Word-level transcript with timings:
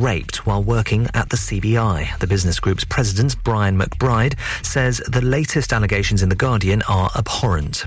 raped 0.00 0.46
while 0.46 0.62
working 0.62 1.08
at 1.14 1.28
the 1.30 1.36
CBI. 1.36 2.16
The 2.20 2.26
business 2.28 2.60
group's 2.60 2.84
president, 2.84 3.34
Brian 3.42 3.76
McBride, 3.76 4.38
says 4.64 5.02
the 5.08 5.20
latest 5.20 5.72
allegations 5.72 6.22
in 6.22 6.28
The 6.28 6.36
Guardian 6.36 6.82
are 6.82 7.10
abhorrent. 7.16 7.84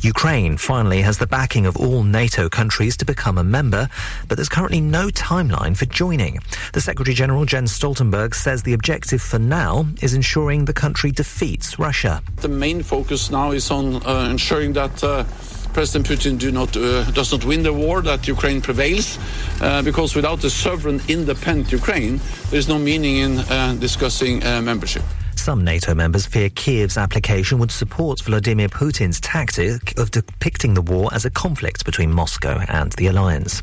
Ukraine 0.00 0.56
finally 0.56 1.02
has 1.02 1.18
the 1.18 1.26
backing 1.26 1.66
of 1.66 1.76
all 1.76 2.04
NATO 2.04 2.48
countries 2.48 2.96
to 2.98 3.04
become 3.04 3.36
a 3.36 3.42
member, 3.42 3.88
but 4.28 4.36
there's 4.36 4.48
currently 4.48 4.80
no 4.80 5.08
timeline 5.08 5.76
for 5.76 5.86
joining. 5.86 6.38
The 6.72 6.80
Secretary 6.80 7.16
General, 7.16 7.44
Jens 7.44 7.76
Stoltenberg, 7.76 8.36
says 8.36 8.62
the 8.62 8.74
objective 8.74 9.20
for 9.20 9.40
now 9.40 9.86
is 10.02 10.14
ensuring 10.14 10.66
the 10.66 10.72
country 10.72 11.10
defeats 11.10 11.80
Russia. 11.80 12.22
The 12.36 12.48
main 12.48 12.84
focus 12.84 13.28
now 13.28 13.50
is 13.50 13.72
on 13.72 14.06
uh, 14.06 14.28
ensuring 14.30 14.74
that 14.74 15.02
uh 15.02 15.24
President 15.72 16.06
Putin 16.06 16.38
do 16.38 16.50
not, 16.50 16.76
uh, 16.76 17.10
does 17.12 17.32
not 17.32 17.44
win 17.44 17.62
the 17.62 17.72
war, 17.72 18.02
that 18.02 18.26
Ukraine 18.26 18.60
prevails, 18.60 19.18
uh, 19.60 19.82
because 19.82 20.14
without 20.14 20.42
a 20.44 20.50
sovereign, 20.50 21.00
independent 21.08 21.72
Ukraine, 21.72 22.20
there 22.50 22.58
is 22.58 22.68
no 22.68 22.78
meaning 22.78 23.16
in 23.18 23.38
uh, 23.38 23.76
discussing 23.78 24.40
membership. 24.40 25.02
Some 25.36 25.64
NATO 25.64 25.94
members 25.94 26.26
fear 26.26 26.50
Kiev's 26.50 26.98
application 26.98 27.58
would 27.60 27.70
support 27.70 28.20
Vladimir 28.20 28.68
Putin's 28.68 29.20
tactic 29.20 29.98
of 29.98 30.10
depicting 30.10 30.74
the 30.74 30.82
war 30.82 31.08
as 31.14 31.24
a 31.24 31.30
conflict 31.30 31.86
between 31.86 32.12
Moscow 32.12 32.60
and 32.68 32.92
the 32.92 33.06
alliance. 33.06 33.62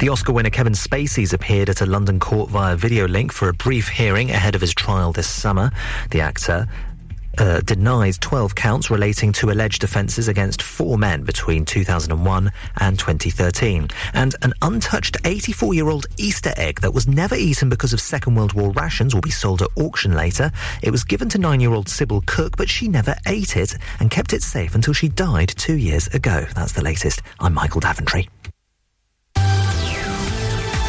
The 0.00 0.08
Oscar 0.08 0.32
winner 0.32 0.50
Kevin 0.50 0.72
Spacey's 0.72 1.32
appeared 1.32 1.70
at 1.70 1.80
a 1.80 1.86
London 1.86 2.18
court 2.18 2.50
via 2.50 2.74
video 2.74 3.06
link 3.06 3.32
for 3.32 3.48
a 3.48 3.54
brief 3.54 3.88
hearing 3.88 4.30
ahead 4.30 4.56
of 4.56 4.60
his 4.60 4.74
trial 4.74 5.12
this 5.12 5.28
summer. 5.28 5.70
The 6.10 6.20
actor 6.20 6.66
uh, 7.38 7.60
denies 7.60 8.18
12 8.18 8.54
counts 8.54 8.90
relating 8.90 9.32
to 9.32 9.50
alleged 9.50 9.84
offences 9.84 10.28
against 10.28 10.62
four 10.62 10.98
men 10.98 11.22
between 11.22 11.64
2001 11.64 12.52
and 12.80 12.98
2013. 12.98 13.88
And 14.12 14.34
an 14.42 14.52
untouched 14.62 15.16
84 15.24 15.74
year 15.74 15.88
old 15.88 16.06
Easter 16.16 16.52
egg 16.56 16.80
that 16.80 16.94
was 16.94 17.06
never 17.06 17.34
eaten 17.34 17.68
because 17.68 17.92
of 17.92 18.00
Second 18.00 18.34
World 18.34 18.52
War 18.52 18.70
rations 18.72 19.14
will 19.14 19.22
be 19.22 19.30
sold 19.30 19.62
at 19.62 19.68
auction 19.76 20.14
later. 20.14 20.50
It 20.82 20.90
was 20.90 21.04
given 21.04 21.28
to 21.30 21.38
nine 21.38 21.60
year 21.60 21.74
old 21.74 21.88
Sybil 21.88 22.22
Cook, 22.26 22.56
but 22.56 22.68
she 22.68 22.88
never 22.88 23.14
ate 23.26 23.56
it 23.56 23.76
and 24.00 24.10
kept 24.10 24.32
it 24.32 24.42
safe 24.42 24.74
until 24.74 24.94
she 24.94 25.08
died 25.08 25.48
two 25.48 25.76
years 25.76 26.06
ago. 26.08 26.46
That's 26.54 26.72
the 26.72 26.82
latest. 26.82 27.22
I'm 27.40 27.54
Michael 27.54 27.80
Daventry. 27.80 28.28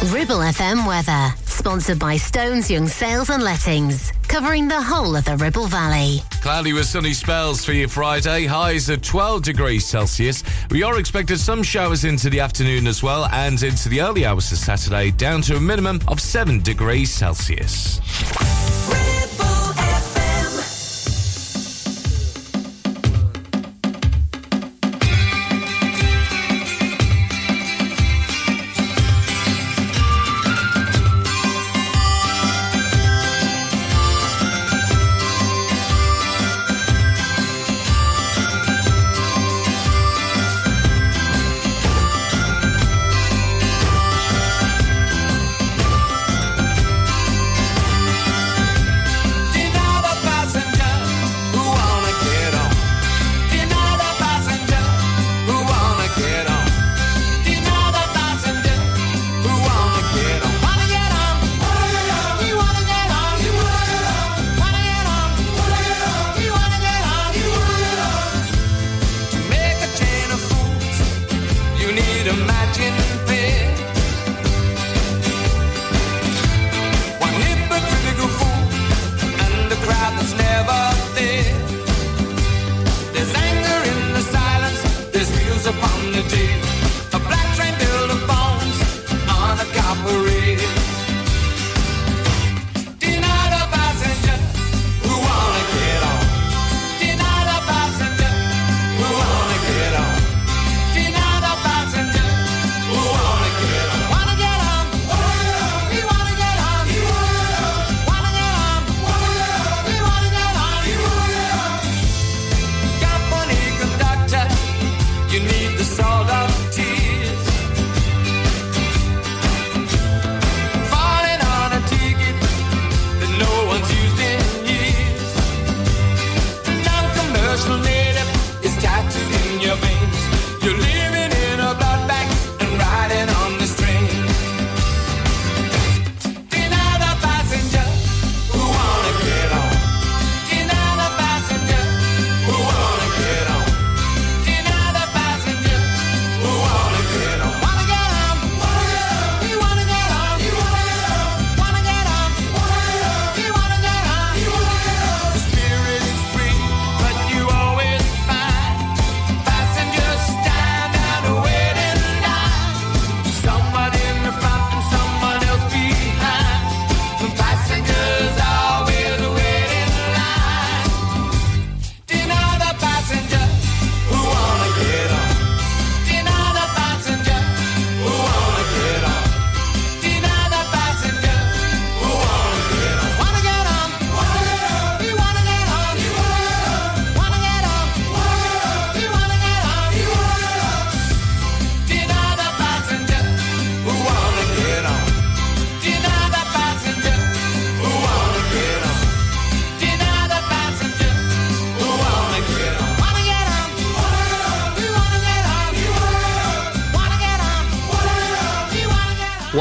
Ribble 0.04 0.36
FM 0.36 0.86
weather, 0.86 1.34
sponsored 1.46 1.98
by 1.98 2.16
Stones 2.18 2.70
Young 2.70 2.86
Sales 2.86 3.30
and 3.30 3.42
Lettings, 3.42 4.12
covering 4.28 4.68
the 4.68 4.80
whole 4.80 5.16
of 5.16 5.24
the 5.24 5.36
Ribble 5.38 5.66
Valley. 5.66 6.20
Cloudy 6.42 6.74
with 6.74 6.84
sunny 6.84 7.14
spells 7.14 7.64
for 7.64 7.72
your 7.72 7.88
Friday, 7.88 8.44
highs 8.44 8.90
of 8.90 9.00
12 9.00 9.42
degrees 9.42 9.86
Celsius. 9.86 10.44
We 10.70 10.82
are 10.82 10.98
expected 10.98 11.40
some 11.40 11.62
showers 11.62 12.04
into 12.04 12.28
the 12.28 12.40
afternoon 12.40 12.86
as 12.86 13.02
well, 13.02 13.24
and 13.32 13.60
into 13.62 13.88
the 13.88 14.02
early 14.02 14.26
hours 14.26 14.52
of 14.52 14.58
Saturday, 14.58 15.12
down 15.12 15.40
to 15.42 15.56
a 15.56 15.60
minimum 15.60 16.00
of 16.08 16.20
7 16.20 16.60
degrees 16.60 17.10
Celsius. 17.10 18.00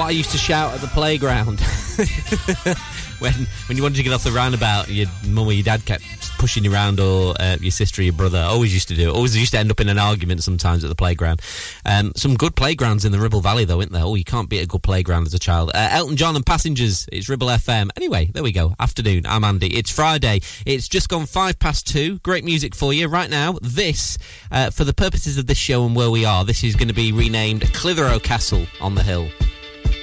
What 0.06 0.12
I 0.12 0.18
used 0.18 0.32
to 0.34 0.38
shout 0.38 0.72
at 0.72 0.82
the 0.82 0.88
playground. 0.88 1.60
when 3.20 3.34
when 3.66 3.76
you 3.76 3.82
wanted 3.82 3.96
to 3.96 4.04
get 4.04 4.14
off 4.14 4.24
the 4.24 4.32
roundabout, 4.32 4.88
your 4.88 5.08
mum 5.26 5.48
or 5.48 5.52
your 5.52 5.64
dad 5.64 5.84
kept 5.84 6.04
pushing 6.38 6.64
you 6.64 6.72
around, 6.72 7.00
or 7.00 7.34
uh, 7.40 7.58
your 7.60 7.72
sister 7.72 8.02
or 8.02 8.06
your 8.06 8.14
brother. 8.14 8.38
Always 8.38 8.72
used 8.72 8.88
to 8.90 8.96
do 8.96 9.10
it. 9.10 9.16
Always 9.16 9.36
used 9.36 9.54
to 9.54 9.58
end 9.58 9.72
up 9.72 9.80
in 9.80 9.90
an 9.90 9.98
argument 9.98 10.44
sometimes 10.44 10.84
at 10.84 10.90
the 10.90 10.96
playground. 10.96 11.42
Um, 11.88 12.12
some 12.16 12.36
good 12.36 12.56
playgrounds 12.56 13.04
in 13.04 13.14
the 13.14 13.18
Ribble 13.18 13.42
Valley, 13.42 13.66
though, 13.66 13.80
isn't 13.80 13.94
there? 13.94 14.04
Oh, 14.04 14.14
you 14.14 14.24
can't 14.24 14.48
beat 14.48 14.62
a 14.62 14.68
good 14.68 14.84
playground 14.84 15.26
as 15.26 15.34
a 15.34 15.40
child. 15.40 15.72
Uh, 15.74 15.88
Elton 15.90 16.18
John 16.18 16.36
and 16.36 16.46
Passengers. 16.46 17.08
It's 17.12 17.28
Ribble 17.28 17.48
FM. 17.48 17.90
Anyway, 17.96 18.30
there 18.32 18.44
we 18.44 18.52
go. 18.52 18.76
Afternoon. 18.80 19.26
I'm 19.26 19.44
Andy. 19.44 19.76
It's 19.76 19.90
Friday. 19.90 20.42
It's 20.68 20.88
just 20.88 21.10
gone 21.10 21.26
five 21.26 21.58
past 21.58 21.88
two. 21.88 22.20
Great 22.20 22.44
music 22.44 22.76
for 22.76 22.94
you 22.94 23.08
right 23.08 23.30
now. 23.30 23.58
This, 23.60 24.20
uh, 24.52 24.70
for 24.70 24.84
the 24.84 24.94
purposes 24.94 25.40
of 25.40 25.48
this 25.48 25.58
show 25.58 25.84
and 25.84 25.96
where 25.96 26.12
we 26.12 26.26
are, 26.26 26.46
this 26.46 26.64
is 26.64 26.76
going 26.76 26.90
to 26.90 26.94
be 26.94 27.12
renamed 27.12 27.74
Clitheroe 27.74 28.20
Castle 28.20 28.68
on 28.80 28.94
the 28.94 29.02
Hill. 29.02 29.30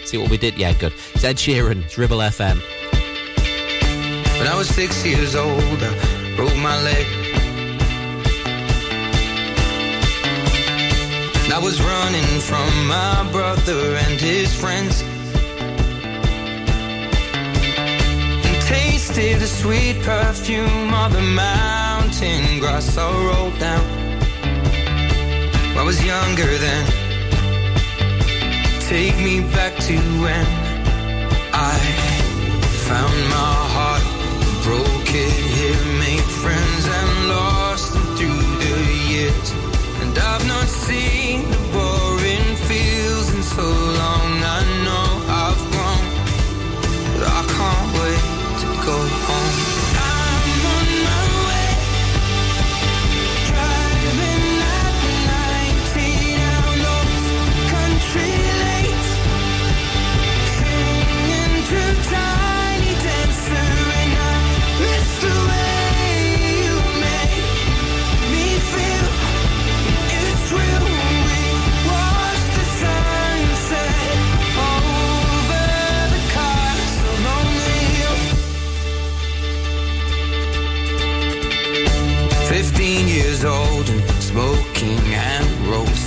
See 0.04 0.19
what 0.19 0.31
we 0.31 0.37
did? 0.37 0.58
Yeah, 0.58 0.72
good. 0.72 0.93
It's 1.14 1.25
Ed 1.25 1.37
Sheeran. 1.37 1.84
It's 1.84 1.96
Ribble 1.96 2.19
FM. 2.19 2.60
When 4.38 4.49
I 4.49 4.56
was 4.56 4.69
six 4.69 5.04
years 5.06 5.34
old, 5.34 5.60
I 5.60 6.34
broke 6.37 6.56
my 6.56 6.81
leg. 6.82 7.06
And 11.44 11.52
I 11.52 11.60
was 11.62 11.81
running 11.81 12.40
from 12.40 12.88
my 12.88 13.28
brother 13.31 13.96
and 13.96 14.20
his 14.20 14.54
friends. 14.54 15.02
And 18.46 18.62
tasted 18.66 19.38
the 19.38 19.46
sweet 19.46 20.00
perfume 20.02 20.93
of 20.93 21.12
the 21.12 21.22
mountain 21.22 22.58
grass 22.58 22.98
I 22.98 23.08
rolled 23.26 23.58
down. 23.58 23.84
I 25.78 25.82
was 25.84 26.05
younger 26.05 26.58
then. 26.58 27.01
Take 28.88 29.17
me 29.17 29.40
back 29.40 29.75
to 29.87 29.96
when 30.23 30.46
I 31.55 31.76
found 32.87 33.17
my 33.31 33.55
heart 33.75 34.05
broke 34.62 35.08
it 35.08 35.32
here, 35.56 35.84
made 35.99 36.29
friends 36.43 36.84
and 36.99 37.29
lost 37.29 37.94
them 37.94 38.06
through 38.17 38.43
the 38.62 38.75
years. 39.11 39.49
And 40.02 40.19
I've 40.19 40.46
not 40.46 40.69
seen 40.69 41.40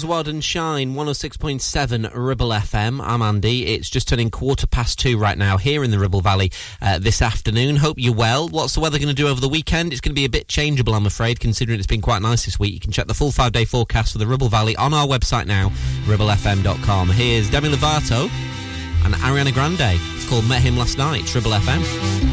Buzzword 0.00 0.28
and 0.28 0.42
Shine, 0.42 0.94
106.7 0.94 2.10
Ribble 2.14 2.48
FM. 2.48 3.02
I'm 3.04 3.20
Andy. 3.20 3.66
It's 3.66 3.90
just 3.90 4.08
turning 4.08 4.30
quarter 4.30 4.66
past 4.66 4.98
two 4.98 5.18
right 5.18 5.36
now 5.36 5.58
here 5.58 5.84
in 5.84 5.90
the 5.90 5.98
Ribble 5.98 6.22
Valley 6.22 6.50
uh, 6.80 6.98
this 6.98 7.20
afternoon. 7.20 7.76
Hope 7.76 7.96
you're 7.98 8.14
well. 8.14 8.48
What's 8.48 8.74
the 8.74 8.80
weather 8.80 8.96
going 8.98 9.10
to 9.10 9.14
do 9.14 9.28
over 9.28 9.42
the 9.42 9.48
weekend? 9.48 9.92
It's 9.92 10.00
going 10.00 10.12
to 10.14 10.18
be 10.18 10.24
a 10.24 10.30
bit 10.30 10.48
changeable, 10.48 10.94
I'm 10.94 11.04
afraid, 11.04 11.38
considering 11.38 11.78
it's 11.78 11.86
been 11.86 12.00
quite 12.00 12.22
nice 12.22 12.46
this 12.46 12.58
week. 12.58 12.72
You 12.72 12.80
can 12.80 12.92
check 12.92 13.08
the 13.08 13.14
full 13.14 13.30
five 13.30 13.52
day 13.52 13.66
forecast 13.66 14.12
for 14.12 14.18
the 14.18 14.26
Ribble 14.26 14.48
Valley 14.48 14.74
on 14.76 14.94
our 14.94 15.06
website 15.06 15.46
now, 15.46 15.68
ribblefm.com. 16.06 17.10
Here's 17.10 17.50
Demi 17.50 17.68
Lovato 17.68 18.30
and 19.04 19.12
Ariana 19.16 19.52
Grande. 19.52 20.00
It's 20.16 20.26
called 20.30 20.48
Met 20.48 20.62
Him 20.62 20.78
Last 20.78 20.96
Night, 20.96 21.34
Ribble 21.34 21.50
FM. 21.50 22.29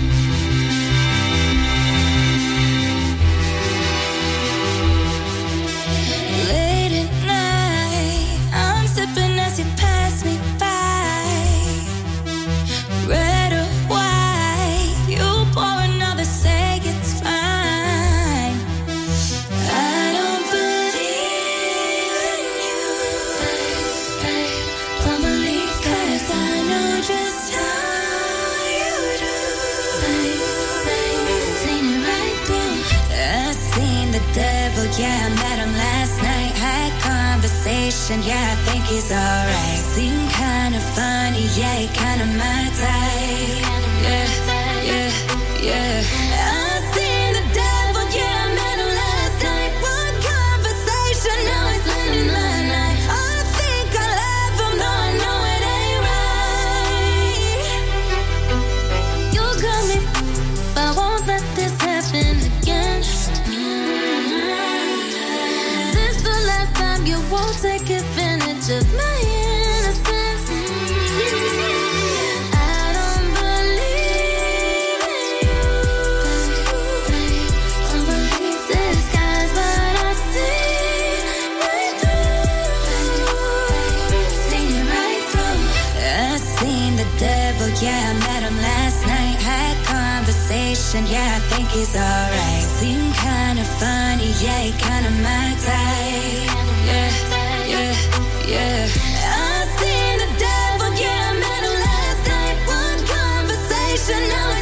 Yeah, 87.88 88.12
I 88.12 88.13
met 88.27 88.44
him 88.44 88.58
last 88.58 89.00
night, 89.08 89.39
had 89.39 89.77
conversation. 89.88 91.08
Yeah, 91.08 91.38
I 91.38 91.39
think 91.48 91.70
he's 91.70 91.96
alright. 91.96 92.65
Seemed 92.79 93.15
kinda 93.15 93.63
funny, 93.79 94.32
yeah, 94.44 94.60
he 94.67 94.72
kinda 94.75 95.12
my 95.27 95.56
type. 95.63 96.51
Yeah, 96.89 97.12
yeah, 97.72 97.96
yeah. 98.53 98.88
I 99.24 99.63
seen 99.79 100.15
the 100.24 100.29
devil, 100.48 100.91
yeah, 101.00 101.32
I 101.32 101.34
met 101.46 101.62
him 101.67 101.77
last 101.88 102.22
night. 102.34 102.58
One 102.67 103.00
conversation, 103.15 104.20
now 104.36 104.57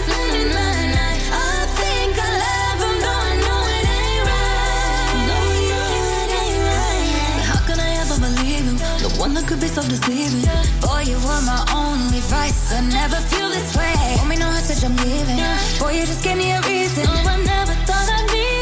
be 9.66 9.74
so 9.74 9.82
deceiving. 9.82 10.42
Yeah. 10.42 10.64
Boy, 10.82 11.02
you 11.12 11.18
were 11.26 11.42
my 11.50 11.62
only 11.74 12.20
vice. 12.32 12.72
I 12.72 12.82
never 12.82 13.16
feel 13.32 13.50
this 13.50 13.76
way. 13.76 13.96
Homie, 14.20 14.38
no 14.38 14.46
hostage, 14.46 14.84
I'm 14.84 14.96
leaving. 14.98 15.38
Yeah. 15.38 15.80
Boy, 15.80 15.92
you 15.98 16.06
just 16.06 16.24
gave 16.24 16.38
me 16.38 16.52
a 16.52 16.62
reason. 16.62 17.04
No, 17.04 17.14
I 17.34 17.38
never 17.44 17.74
thought 17.88 18.08
I'd 18.18 18.30
be. 18.32 18.55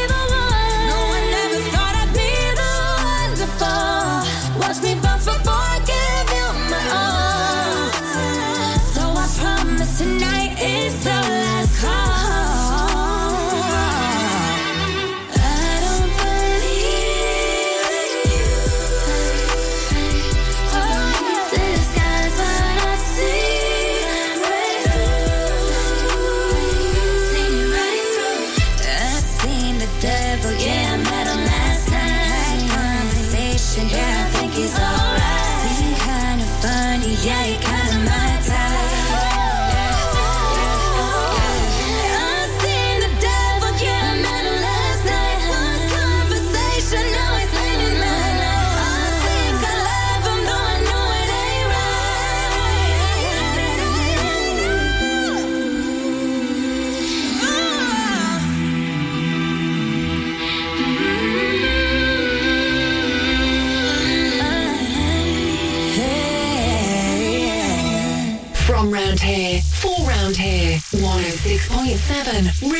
106.7 72.06 72.73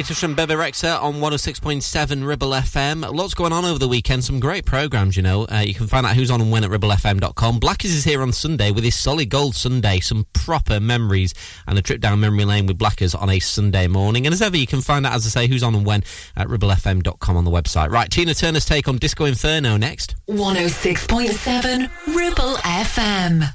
Latest 0.00 0.20
from 0.20 0.34
Bebe 0.34 0.54
Rexha 0.54 0.98
on 1.02 1.16
106.7 1.16 2.26
Ribble 2.26 2.52
FM. 2.52 3.14
Lots 3.14 3.34
going 3.34 3.52
on 3.52 3.66
over 3.66 3.78
the 3.78 3.86
weekend. 3.86 4.24
Some 4.24 4.40
great 4.40 4.64
programmes, 4.64 5.14
you 5.14 5.22
know. 5.22 5.44
Uh, 5.44 5.58
you 5.58 5.74
can 5.74 5.88
find 5.88 6.06
out 6.06 6.16
who's 6.16 6.30
on 6.30 6.40
and 6.40 6.50
when 6.50 6.64
at 6.64 6.70
ribblefm.com. 6.70 7.58
Blackers 7.58 7.90
is 7.90 8.02
here 8.02 8.22
on 8.22 8.32
Sunday 8.32 8.70
with 8.70 8.82
his 8.82 8.94
Solid 8.94 9.28
Gold 9.28 9.54
Sunday. 9.54 10.00
Some 10.00 10.24
proper 10.32 10.80
memories 10.80 11.34
and 11.66 11.78
a 11.78 11.82
trip 11.82 12.00
down 12.00 12.18
memory 12.18 12.46
lane 12.46 12.64
with 12.64 12.78
Blackers 12.78 13.14
on 13.14 13.28
a 13.28 13.40
Sunday 13.40 13.88
morning. 13.88 14.26
And 14.26 14.32
as 14.32 14.40
ever, 14.40 14.56
you 14.56 14.66
can 14.66 14.80
find 14.80 15.04
out, 15.04 15.12
as 15.12 15.26
I 15.26 15.28
say, 15.28 15.46
who's 15.48 15.62
on 15.62 15.74
and 15.74 15.84
when 15.84 16.02
at 16.34 16.48
ribblefm.com 16.48 17.36
on 17.36 17.44
the 17.44 17.50
website. 17.50 17.90
Right, 17.90 18.10
Tina 18.10 18.32
Turner's 18.32 18.64
take 18.64 18.88
on 18.88 18.96
Disco 18.96 19.26
Inferno 19.26 19.76
next. 19.76 20.16
106.7 20.30 21.90
Ribble 22.16 22.54
FM. 22.54 23.54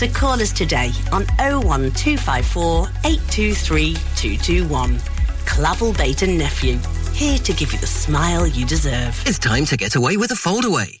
So 0.00 0.08
call 0.08 0.40
us 0.40 0.50
today 0.50 0.92
on 1.12 1.26
01254 1.36 2.88
823 3.04 3.92
221. 4.16 4.98
Clavel 5.44 5.92
Bait 5.92 6.22
and 6.22 6.38
Nephew, 6.38 6.78
here 7.12 7.36
to 7.36 7.52
give 7.52 7.70
you 7.70 7.78
the 7.78 7.86
smile 7.86 8.46
you 8.46 8.64
deserve. 8.64 9.22
It's 9.26 9.38
time 9.38 9.66
to 9.66 9.76
get 9.76 9.96
away 9.96 10.16
with 10.16 10.30
a 10.30 10.34
foldaway. 10.34 11.00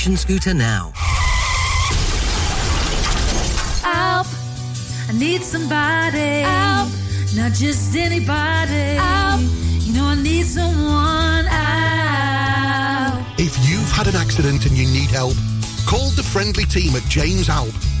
scooter 0.01 0.53
now. 0.53 0.91
Help! 3.83 4.25
I 5.07 5.13
need 5.13 5.43
somebody. 5.43 6.41
Help! 6.41 6.89
Not 7.35 7.51
just 7.53 7.95
anybody. 7.95 8.97
Help! 8.97 9.41
You 9.85 9.93
know 9.93 10.05
I 10.05 10.15
need 10.15 10.45
someone. 10.45 11.45
Help! 11.45 13.21
If 13.39 13.55
you've 13.69 13.91
had 13.91 14.07
an 14.07 14.15
accident 14.15 14.65
and 14.65 14.75
you 14.75 14.87
need 14.87 15.11
help, 15.11 15.35
call 15.85 16.09
the 16.09 16.23
friendly 16.23 16.65
team 16.65 16.95
at 16.95 17.03
James 17.03 17.47
Alpe. 17.47 18.00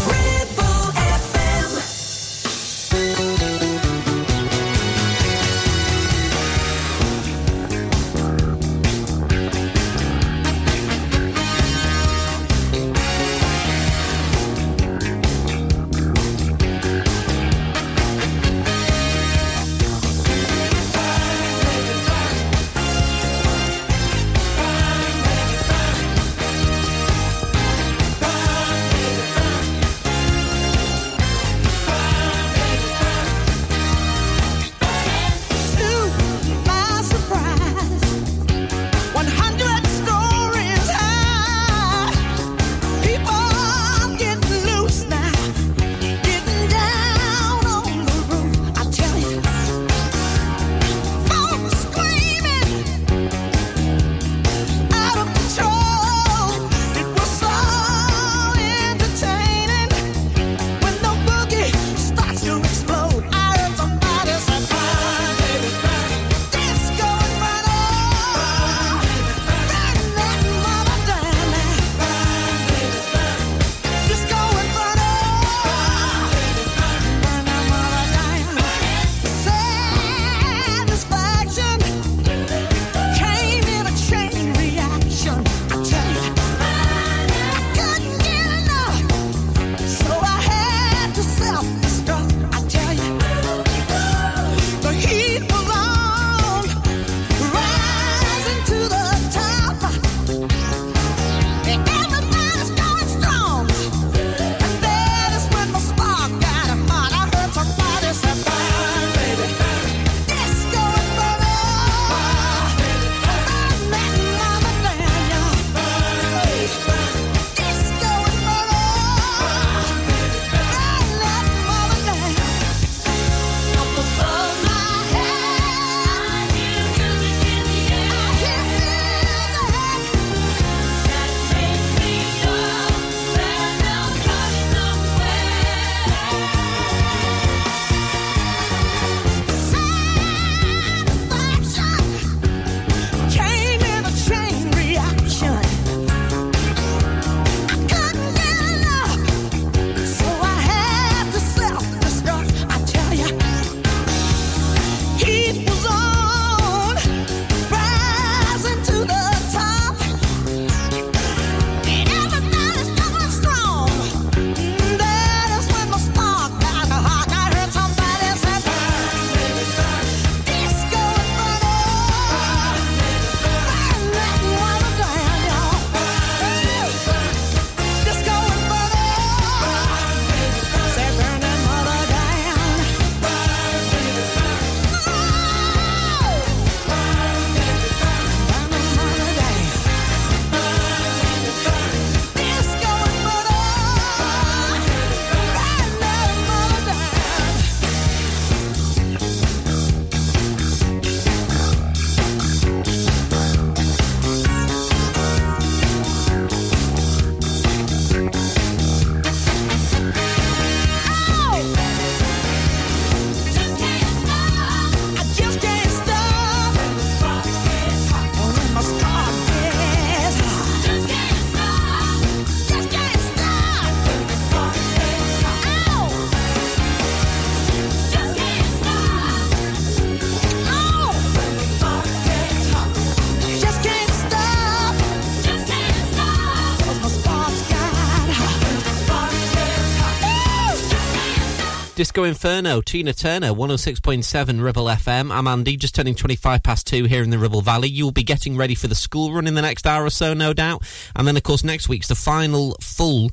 Disco 242.01 242.23
Inferno, 242.23 242.81
Tina 242.81 243.13
Turner, 243.13 243.49
106.7 243.49 244.63
Ribble 244.63 244.85
FM. 244.85 245.31
I'm 245.31 245.45
Andy, 245.45 245.77
just 245.77 245.93
turning 245.93 246.15
25 246.15 246.63
past 246.63 246.87
2 246.87 247.03
here 247.03 247.21
in 247.21 247.29
the 247.29 247.37
Ribble 247.37 247.61
Valley. 247.61 247.89
You 247.89 248.05
will 248.05 248.11
be 248.11 248.23
getting 248.23 248.57
ready 248.57 248.73
for 248.73 248.87
the 248.87 248.95
school 248.95 249.31
run 249.31 249.45
in 249.45 249.53
the 249.53 249.61
next 249.61 249.85
hour 249.85 250.03
or 250.03 250.09
so, 250.09 250.33
no 250.33 250.51
doubt. 250.51 250.81
And 251.15 251.27
then, 251.27 251.37
of 251.37 251.43
course, 251.43 251.63
next 251.63 251.89
week's 251.89 252.07
the 252.07 252.15
final 252.15 252.75
full 252.81 253.29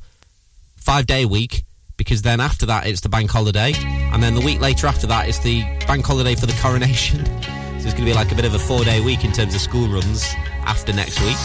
five 0.77 1.07
day 1.07 1.25
week 1.25 1.65
because 1.97 2.21
then 2.21 2.41
after 2.41 2.67
that 2.67 2.87
it's 2.87 3.01
the 3.01 3.09
bank 3.09 3.31
holiday. 3.31 3.73
And 4.13 4.23
then 4.23 4.35
the 4.35 4.43
week 4.43 4.61
later 4.61 4.87
after 4.87 5.07
that 5.07 5.31
it's 5.31 5.39
the 5.39 5.63
bank 5.87 6.05
holiday 6.05 6.35
for 6.35 6.45
the 6.45 6.59
coronation. 6.61 7.25
So 7.25 7.87
it's 7.87 7.95
going 7.95 7.97
to 7.97 8.05
be 8.05 8.13
like 8.13 8.33
a 8.33 8.35
bit 8.35 8.45
of 8.45 8.53
a 8.53 8.59
four 8.59 8.85
day 8.85 9.01
week 9.01 9.25
in 9.25 9.33
terms 9.33 9.55
of 9.55 9.63
school 9.63 9.89
runs 9.89 10.35
after 10.67 10.93
next 10.93 11.19
week. 11.23 11.39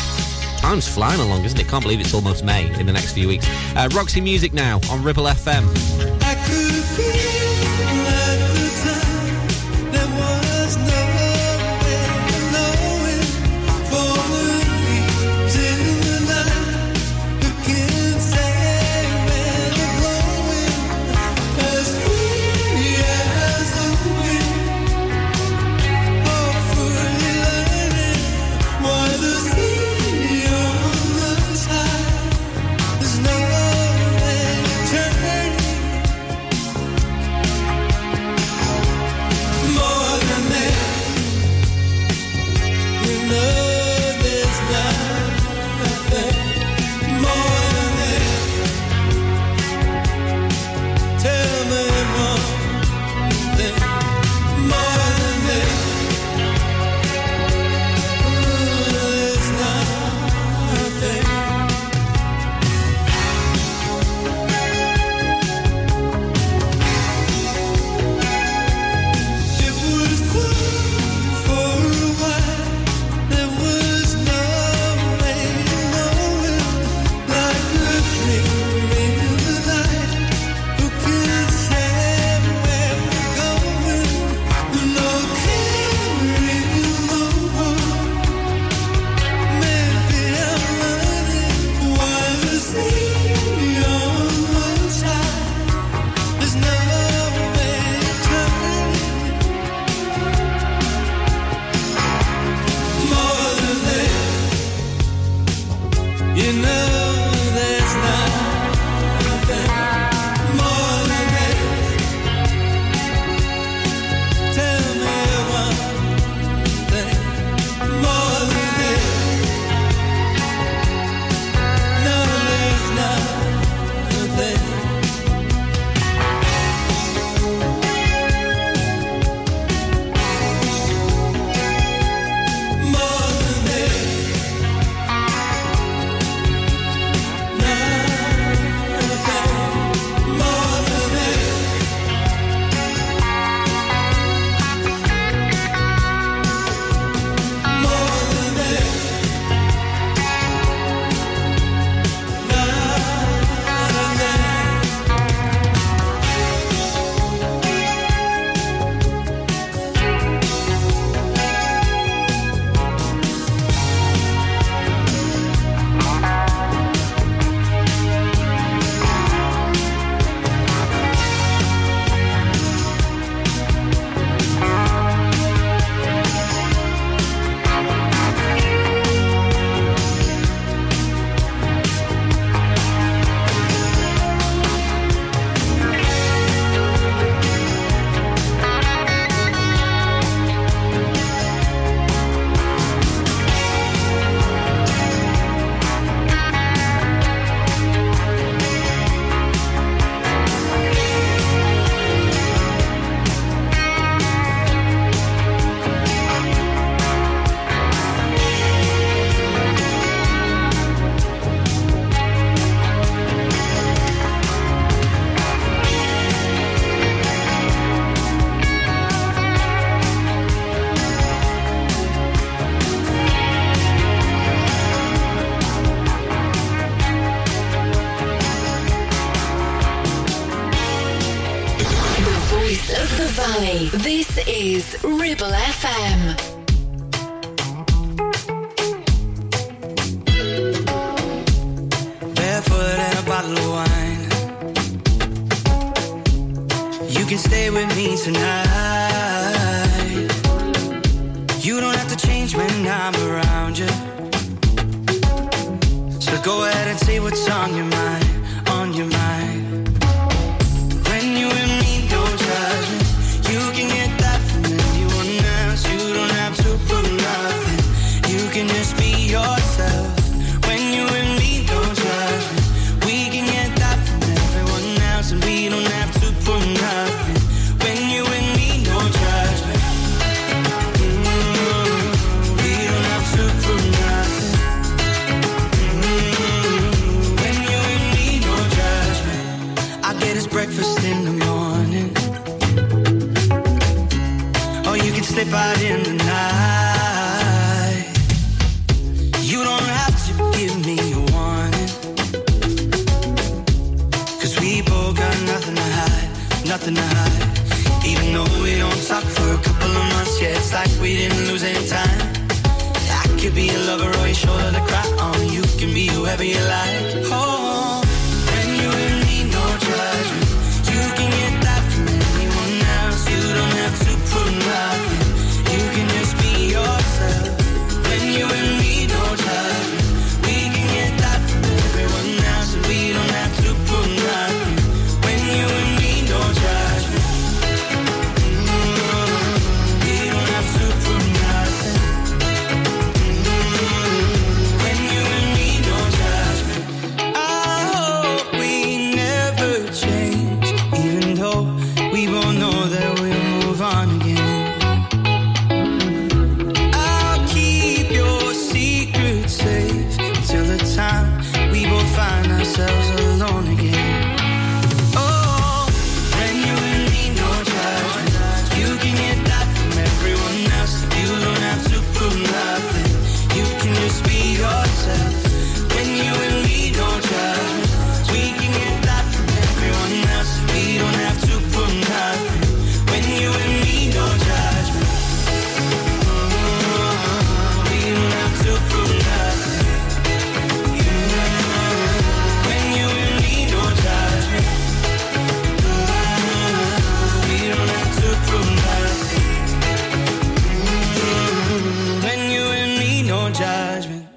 Time's 0.57 0.89
flying 0.89 1.21
along, 1.21 1.45
isn't 1.45 1.57
it? 1.57 1.69
Can't 1.69 1.83
believe 1.83 2.01
it's 2.01 2.13
almost 2.13 2.43
May 2.43 2.77
in 2.77 2.85
the 2.85 2.91
next 2.91 3.13
few 3.13 3.29
weeks. 3.29 3.47
Uh, 3.77 3.87
Roxy 3.93 4.19
Music 4.19 4.51
now 4.51 4.81
on 4.91 5.01
Ribble 5.01 5.23
FM. 5.23 6.22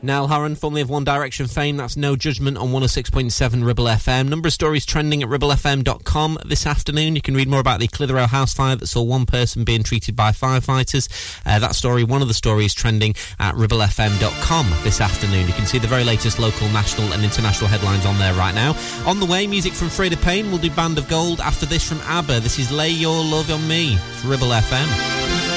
Niall 0.06 0.28
Horan, 0.28 0.54
formerly 0.54 0.82
of 0.82 0.88
One 0.88 1.04
Direction 1.04 1.48
fame, 1.48 1.76
that's 1.76 1.96
No 1.96 2.14
Judgment 2.14 2.56
on 2.56 2.68
106.7 2.68 3.66
Ribble 3.66 3.86
FM. 3.86 4.28
Number 4.28 4.46
of 4.46 4.52
stories 4.52 4.86
trending 4.86 5.22
at 5.22 5.28
ribblefm.com 5.28 6.38
this 6.44 6.64
afternoon. 6.64 7.16
You 7.16 7.20
can 7.20 7.34
read 7.34 7.48
more 7.48 7.58
about 7.58 7.80
the 7.80 7.88
Clitheroe 7.88 8.26
house 8.26 8.54
fire 8.54 8.76
that 8.76 8.86
saw 8.86 9.02
one 9.02 9.26
person 9.26 9.64
being 9.64 9.82
treated 9.82 10.14
by 10.14 10.30
firefighters. 10.30 11.08
Uh, 11.44 11.58
that 11.58 11.74
story, 11.74 12.04
one 12.04 12.22
of 12.22 12.28
the 12.28 12.34
stories 12.34 12.72
trending 12.72 13.14
at 13.40 13.54
ribblefm.com 13.56 14.66
this 14.84 15.00
afternoon. 15.00 15.46
You 15.48 15.54
can 15.54 15.66
see 15.66 15.78
the 15.78 15.88
very 15.88 16.04
latest 16.04 16.38
local, 16.38 16.68
national, 16.68 17.12
and 17.12 17.24
international 17.24 17.68
headlines 17.68 18.06
on 18.06 18.16
there 18.18 18.34
right 18.34 18.54
now. 18.54 18.76
On 19.06 19.18
the 19.18 19.26
way, 19.26 19.46
music 19.46 19.72
from 19.72 19.88
Freda 19.88 20.22
Payne. 20.22 20.50
We'll 20.50 20.58
do 20.58 20.70
Band 20.70 20.98
of 20.98 21.08
Gold 21.08 21.40
after 21.40 21.66
this 21.66 21.86
from 21.86 21.98
ABBA. 22.02 22.40
This 22.40 22.58
is 22.58 22.70
Lay 22.70 22.90
Your 22.90 23.24
Love 23.24 23.50
on 23.50 23.66
Me. 23.66 23.94
It's 23.94 24.24
Ribble 24.24 24.48
FM. 24.48 25.55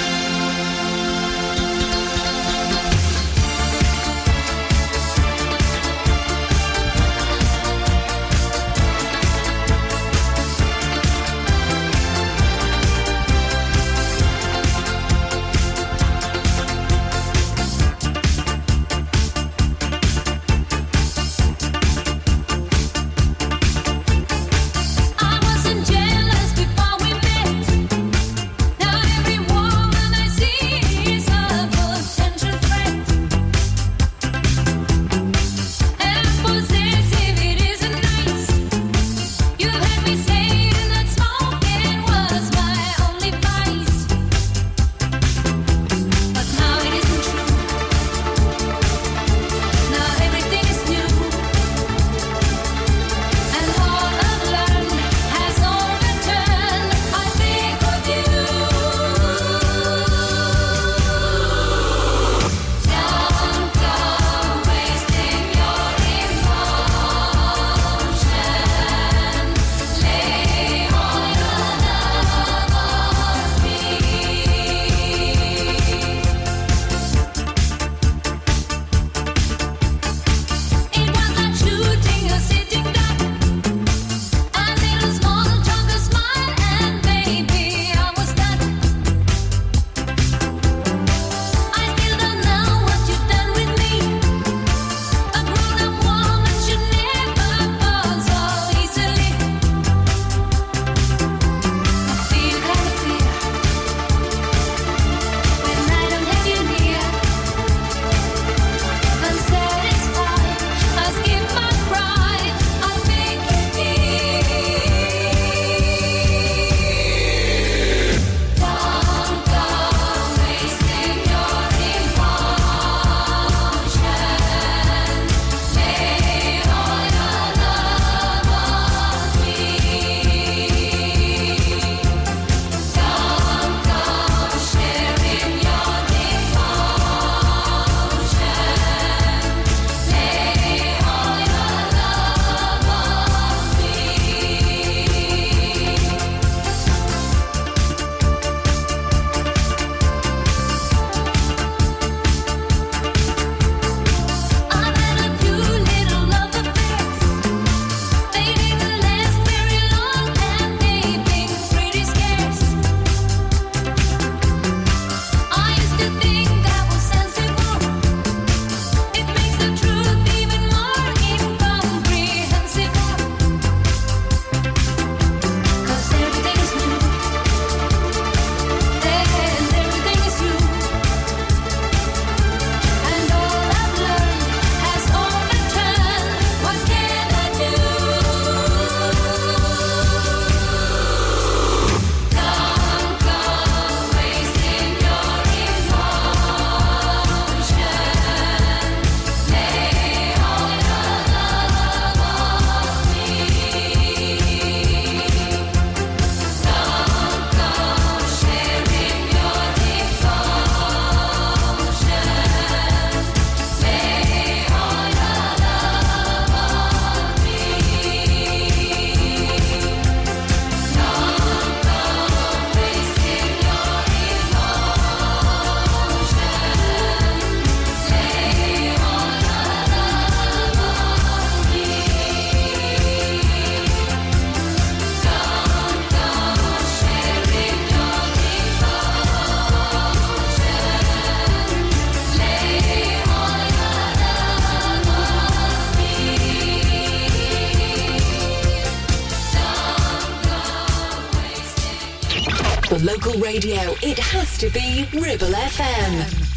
It 254.02 254.18
has 254.18 254.58
to 254.58 254.70
be 254.70 255.08
Ribble 255.14 255.48
FM. 255.48 256.49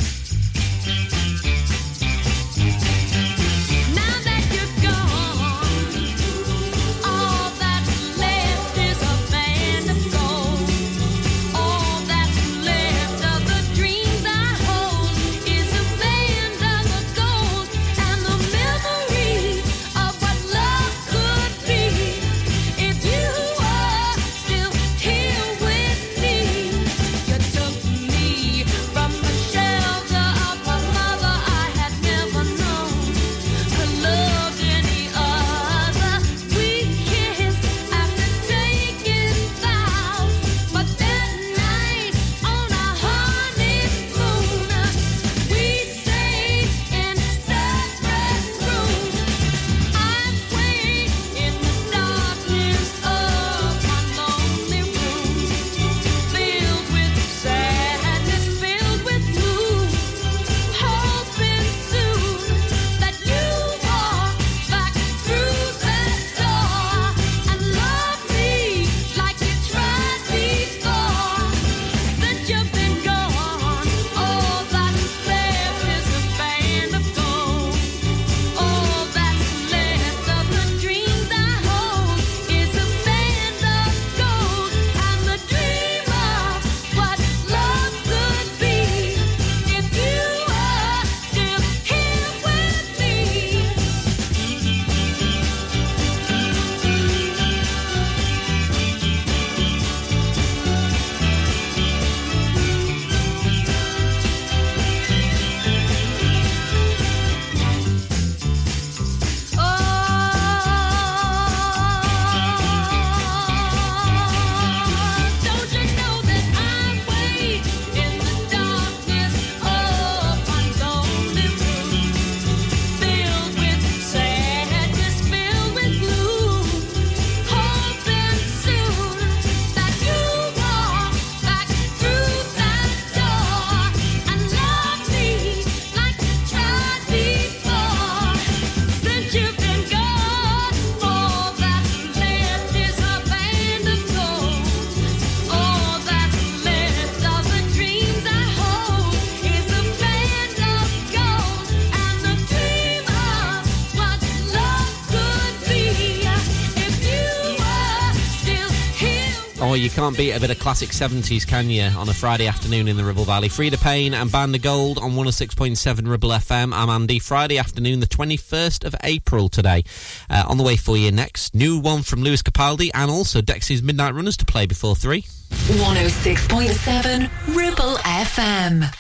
Oh, 159.73 159.75
you 159.75 159.89
can't 159.89 160.15
beat 160.15 160.33
a 160.33 160.39
bit 160.39 160.51
of 160.51 160.59
classic 160.59 160.91
70s, 160.91 161.47
can 161.47 161.71
you, 161.71 161.85
on 161.85 162.07
a 162.07 162.13
Friday 162.13 162.47
afternoon 162.47 162.89
in 162.89 162.99
the 162.99 163.05
Ribble 163.05 163.25
Valley? 163.25 163.49
Freda 163.49 163.83
Payne 163.83 164.13
and 164.13 164.31
Band 164.31 164.55
of 164.55 164.61
Gold 164.61 164.99
on 164.99 165.13
106.7 165.13 166.07
Ribble 166.07 166.29
FM. 166.29 166.75
I'm 166.75 166.91
Andy. 166.91 167.19
Friday 167.19 167.57
afternoon, 167.57 168.01
the 168.01 168.07
21st 168.07 168.85
of 168.85 168.95
April 169.03 169.49
today. 169.49 169.83
Uh, 170.29 170.45
on 170.47 170.59
the 170.59 170.63
way 170.63 170.77
for 170.77 170.99
you 170.99 171.11
next, 171.11 171.55
new 171.55 171.79
one 171.79 172.03
from 172.03 172.23
Lewis 172.23 172.43
Capaldi 172.43 172.91
and 172.93 173.11
also 173.11 173.41
Dexy's 173.41 173.83
Midnight 173.83 174.15
Runners 174.15 174.37
to 174.37 174.45
play 174.45 174.67
before 174.67 174.95
three. 174.95 175.23
106.7 175.23 177.57
Ribble 177.57 177.97
FM. 177.97 178.95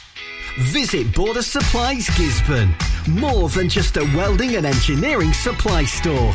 Visit 0.58 1.14
Border 1.14 1.42
Supplies 1.42 2.06
Gisburn. 2.06 2.72
More 3.20 3.50
than 3.50 3.68
just 3.68 3.98
a 3.98 4.04
welding 4.16 4.56
and 4.56 4.64
engineering 4.64 5.34
supply 5.34 5.84
store. 5.84 6.34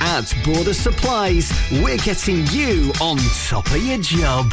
At 0.00 0.34
Border 0.44 0.74
Supplies, 0.74 1.52
we're 1.70 1.98
getting 1.98 2.46
you 2.48 2.92
on 3.00 3.18
top 3.48 3.66
of 3.70 3.84
your 3.84 3.98
job. 3.98 4.52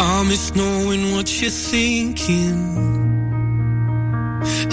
I 0.00 0.22
miss 0.22 0.54
knowing 0.54 1.12
what 1.12 1.28
you're 1.40 1.50
thinking 1.50 2.78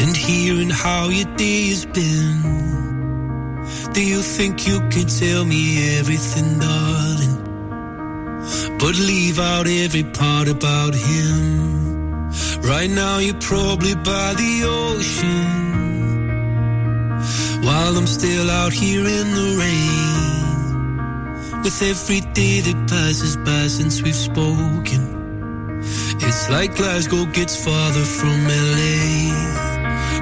and 0.02 0.16
hearing 0.16 0.70
how 0.70 1.10
your 1.10 1.36
day 1.36 1.70
has 1.70 1.86
been. 1.86 2.56
Do 3.94 4.06
you 4.06 4.22
think 4.22 4.68
you 4.68 4.80
can 4.90 5.08
tell 5.08 5.46
me 5.46 5.98
everything, 5.98 6.60
darling? 6.60 7.36
But 8.78 8.96
leave 9.00 9.40
out 9.40 9.68
every 9.68 10.04
part 10.04 10.48
about 10.48 10.94
him. 10.94 12.30
Right 12.62 12.90
now, 12.90 13.18
you're 13.18 13.40
probably 13.40 13.96
by 13.96 14.34
the 14.36 14.64
ocean 14.66 15.66
while 17.66 17.98
I'm 17.98 18.06
still 18.06 18.50
out 18.52 18.74
here 18.74 19.06
in 19.06 19.28
the 19.34 19.56
rain. 19.60 20.65
With 21.66 21.82
every 21.82 22.22
day 22.34 22.62
that 22.62 22.88
passes 22.88 23.36
by 23.38 23.66
since 23.66 24.04
we've 24.04 24.14
spoken. 24.14 25.82
It's 26.22 26.48
like 26.48 26.76
Glasgow 26.76 27.26
gets 27.26 27.56
farther 27.66 28.06
from 28.06 28.38
LA. 28.46 29.34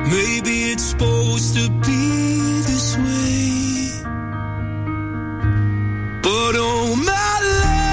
Maybe 0.07 0.71
it's 0.71 0.85
supposed 0.91 1.53
to 1.57 1.69
be 1.69 2.61
this 2.63 2.95
way. 2.95 3.91
But 6.23 6.55
oh 6.55 6.95
my 6.95 7.35
love, 7.59 7.92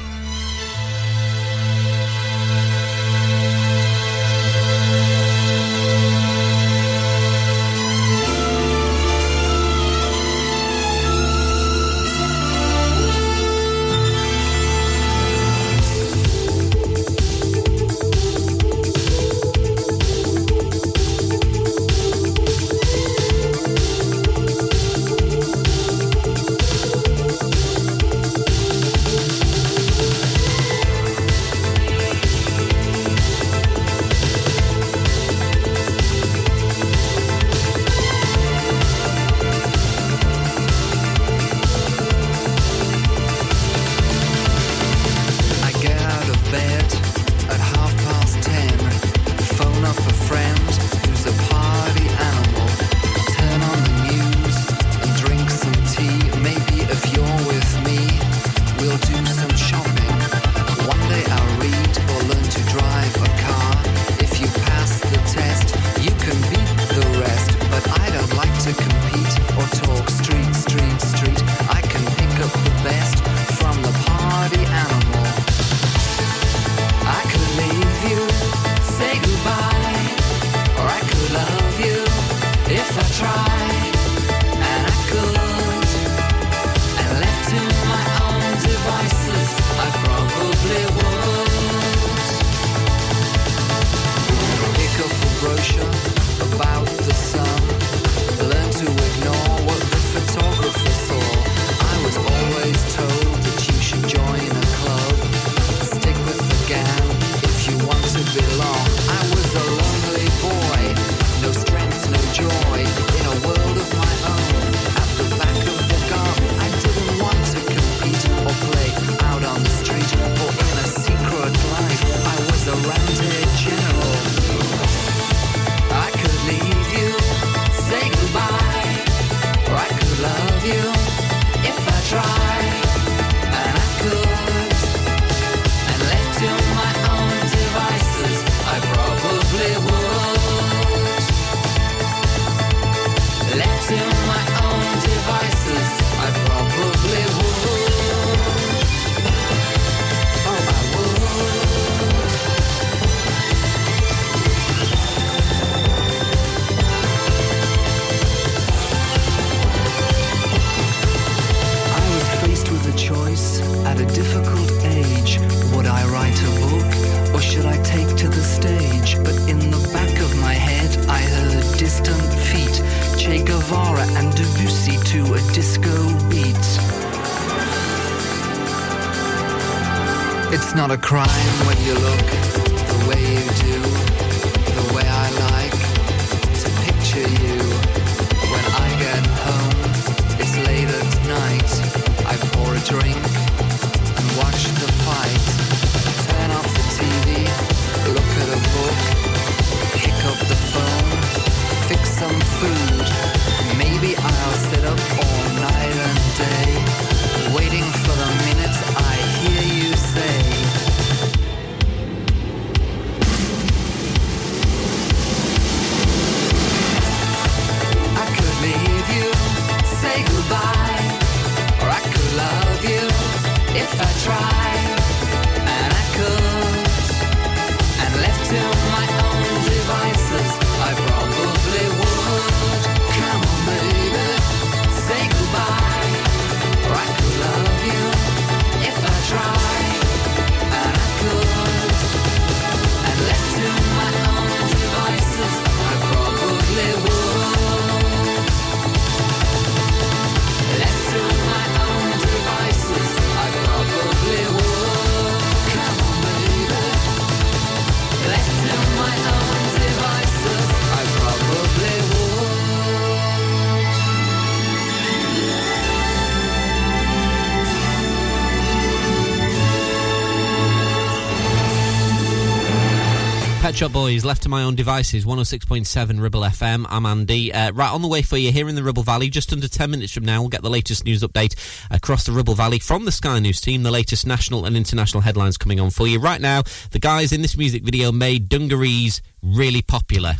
Shop 273.81 273.93
Boys, 273.93 274.23
left 274.23 274.43
to 274.43 274.49
my 274.49 274.61
own 274.61 274.75
devices, 274.75 275.25
106.7 275.25 276.21
Ribble 276.21 276.41
FM. 276.41 276.85
I'm 276.87 277.03
Andy. 277.03 277.51
Uh, 277.51 277.71
right 277.71 277.91
on 277.91 278.03
the 278.03 278.07
way 278.07 278.21
for 278.21 278.37
you 278.37 278.51
here 278.51 278.69
in 278.69 278.75
the 278.75 278.83
Ribble 278.83 279.01
Valley. 279.01 279.27
Just 279.27 279.51
under 279.51 279.67
10 279.67 279.89
minutes 279.89 280.13
from 280.13 280.23
now, 280.23 280.39
we'll 280.39 280.49
get 280.49 280.61
the 280.61 280.69
latest 280.69 281.03
news 281.03 281.23
update 281.23 281.55
across 281.89 282.23
the 282.23 282.31
Ribble 282.31 282.53
Valley 282.53 282.77
from 282.77 283.05
the 283.05 283.11
Sky 283.11 283.39
News 283.39 283.59
team. 283.59 283.81
The 283.81 283.89
latest 283.89 284.27
national 284.27 284.65
and 284.65 284.77
international 284.77 285.21
headlines 285.21 285.57
coming 285.57 285.79
on 285.79 285.89
for 285.89 286.05
you. 286.07 286.19
Right 286.19 286.39
now, 286.39 286.61
the 286.91 286.99
guys 286.99 287.31
in 287.31 287.41
this 287.41 287.57
music 287.57 287.81
video 287.81 288.11
made 288.11 288.49
dungarees 288.49 289.19
really 289.41 289.81
popular. 289.81 290.33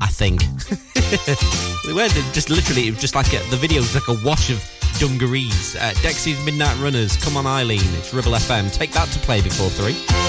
I 0.00 0.06
think. 0.06 0.40
they 1.86 1.92
were 1.92 2.06
just 2.32 2.50
literally, 2.50 2.86
it 2.86 2.92
was 2.92 3.00
just 3.00 3.16
like 3.16 3.32
a, 3.32 3.38
the 3.50 3.56
video 3.56 3.80
was 3.80 3.96
like 3.96 4.06
a 4.06 4.24
wash 4.24 4.50
of 4.50 4.64
dungarees. 5.00 5.74
Uh, 5.74 5.90
Dexy's 6.02 6.44
Midnight 6.44 6.78
Runners, 6.80 7.16
Come 7.16 7.36
on 7.36 7.48
Eileen, 7.48 7.80
it's 7.94 8.14
Ribble 8.14 8.30
FM. 8.30 8.72
Take 8.72 8.92
that 8.92 9.08
to 9.08 9.18
play 9.18 9.42
before 9.42 9.70
three. 9.70 10.27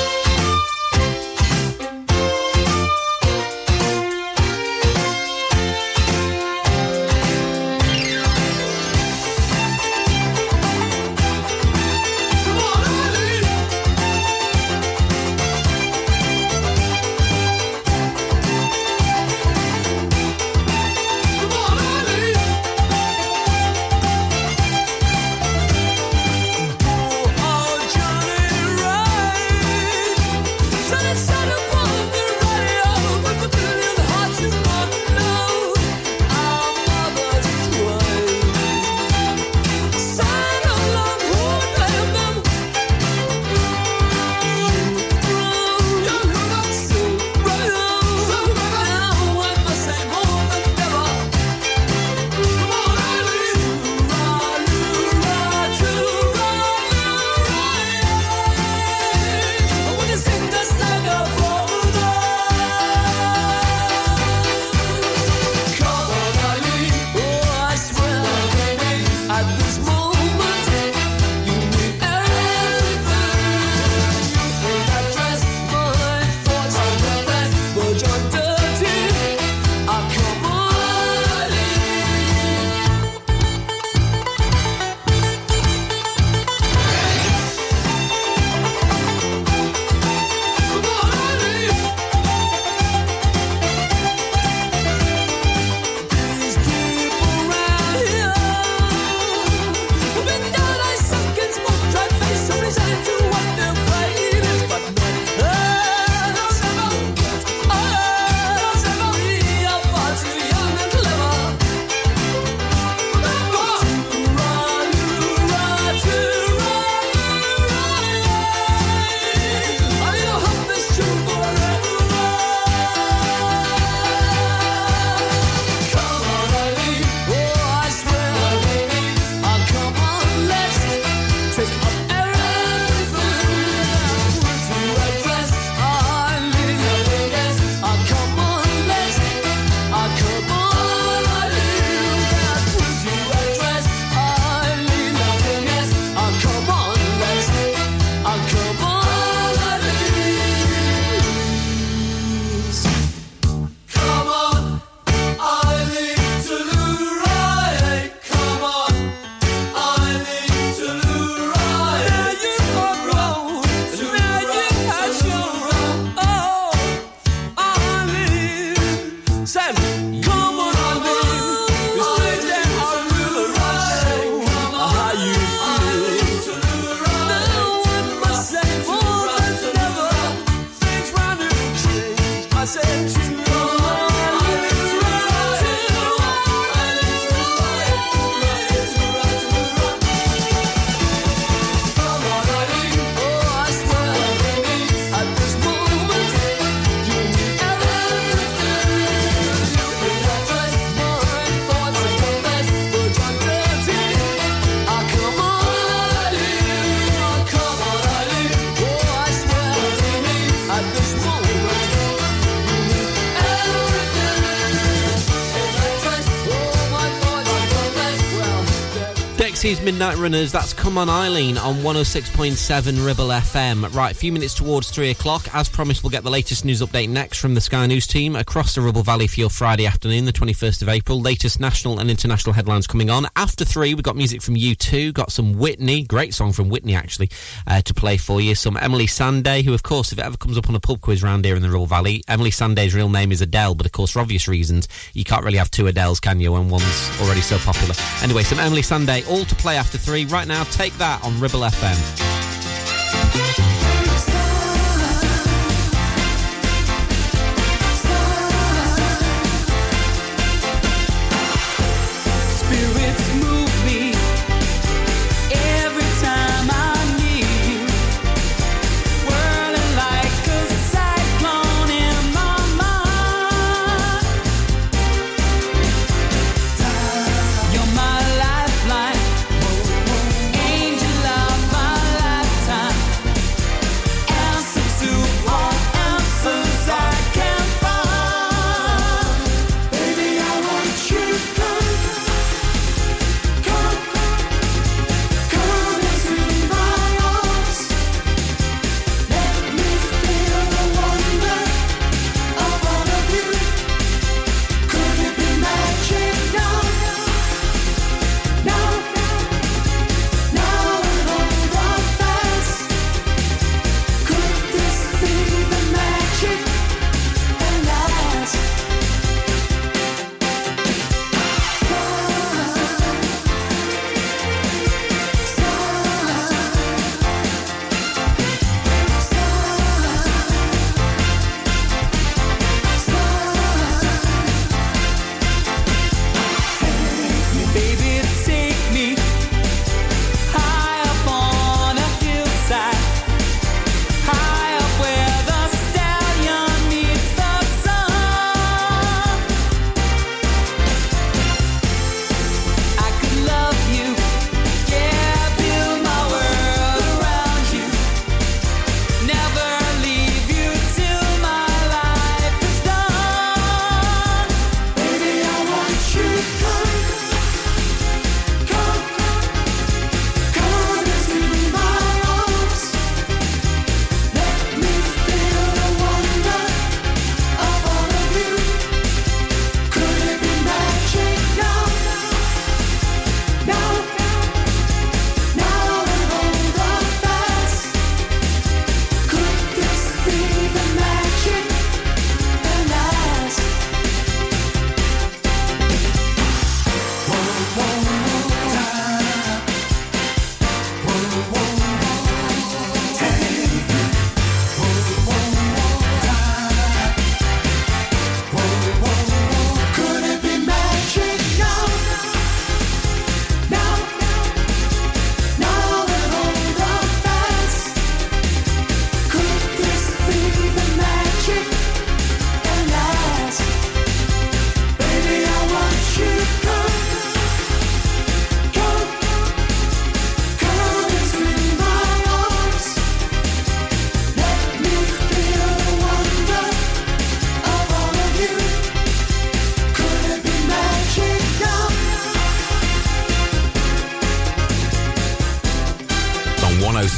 Midnight 219.90 220.18
Runners. 220.18 220.52
That's 220.52 220.72
Come 220.72 221.00
On 221.00 221.10
Eileen 221.10 221.58
on 221.58 221.78
106.7 221.78 223.04
Ribble 223.04 223.30
FM. 223.30 223.92
Right, 223.96 224.12
a 224.12 224.16
few 224.16 224.32
minutes 224.32 224.54
towards 224.54 224.92
three 224.92 225.10
o'clock. 225.10 225.48
As 225.52 225.68
promised, 225.68 226.04
we'll 226.04 226.12
get 226.12 226.24
the 226.24 226.30
latest 226.30 226.64
news 226.64 226.80
update 226.82 227.10
next 227.10 227.40
from 227.40 227.56
the 227.56 227.62
Sky 227.62 227.88
News 227.88 228.06
team 228.06 228.36
across 228.36 228.76
the 228.76 228.82
Ribble 228.82 229.02
Valley 229.02 229.26
for 229.26 229.40
your 229.40 229.50
Friday 229.50 229.88
afternoon, 229.88 230.26
the 230.26 230.32
21st 230.32 230.84
of 230.84 230.90
April. 230.90 231.20
Latest 231.20 231.60
national 231.60 231.98
and 231.98 232.12
international 232.12 232.54
headlines 232.54 232.86
coming 232.86 233.10
on. 233.10 233.26
After 233.36 233.66
three, 233.66 233.96
we've 233.96 234.04
got 234.04 234.16
music 234.16 234.44
from 234.44 234.54
U2, 234.54 235.12
got 235.12 235.32
some 235.32 235.54
Whitney, 235.54 236.04
great 236.04 236.36
song 236.36 236.54
from 236.54 236.70
Whitney 236.70 236.94
actually, 236.94 237.32
uh, 237.66 237.82
to 237.82 237.94
play 237.96 238.18
for 238.18 238.40
you. 238.40 238.54
Some 238.54 238.78
Emily 238.78 239.08
Sandé, 239.08 239.64
who 239.64 239.74
of 239.74 239.82
course, 239.82 240.12
if 240.12 240.20
it 240.20 240.26
ever 240.26 240.38
comes 240.38 240.56
up 240.56 240.70
on 240.70 240.76
a 240.76 240.80
pub 240.80 241.02
quiz 241.02 241.24
round 241.24 241.46
here 241.46 241.56
in 241.56 241.64
the 241.64 241.70
Ribble 241.70 241.88
Valley, 241.88 242.24
Emily 242.28 242.52
Sandé's 242.52 242.94
real 242.94 243.10
name 243.10 243.32
is 243.32 243.42
Adele, 243.42 243.74
but 243.74 243.88
of 243.88 243.92
course, 243.92 244.12
for 244.12 244.20
obvious 244.20 244.48
reasons, 244.48 244.88
you 245.16 245.24
can't 245.24 245.44
really 245.44 245.58
have 245.58 245.72
two 245.72 245.86
Adeles, 245.86 246.22
can 246.22 246.40
you, 246.40 246.52
when 246.52 246.70
one's 246.70 247.10
already 247.22 247.42
so 247.42 247.58
popular. 247.58 247.96
Anyway, 248.22 248.44
some 248.44 248.60
Emily 248.60 248.84
Sandé, 248.84 249.28
all 249.28 249.46
to 249.46 249.56
play 249.56 249.79
after 249.80 249.98
three. 249.98 250.26
Right 250.26 250.48
now, 250.48 250.64
take 250.66 250.94
that 250.98 251.24
on 251.24 251.40
Ribble 251.40 251.62
FM. 251.62 253.79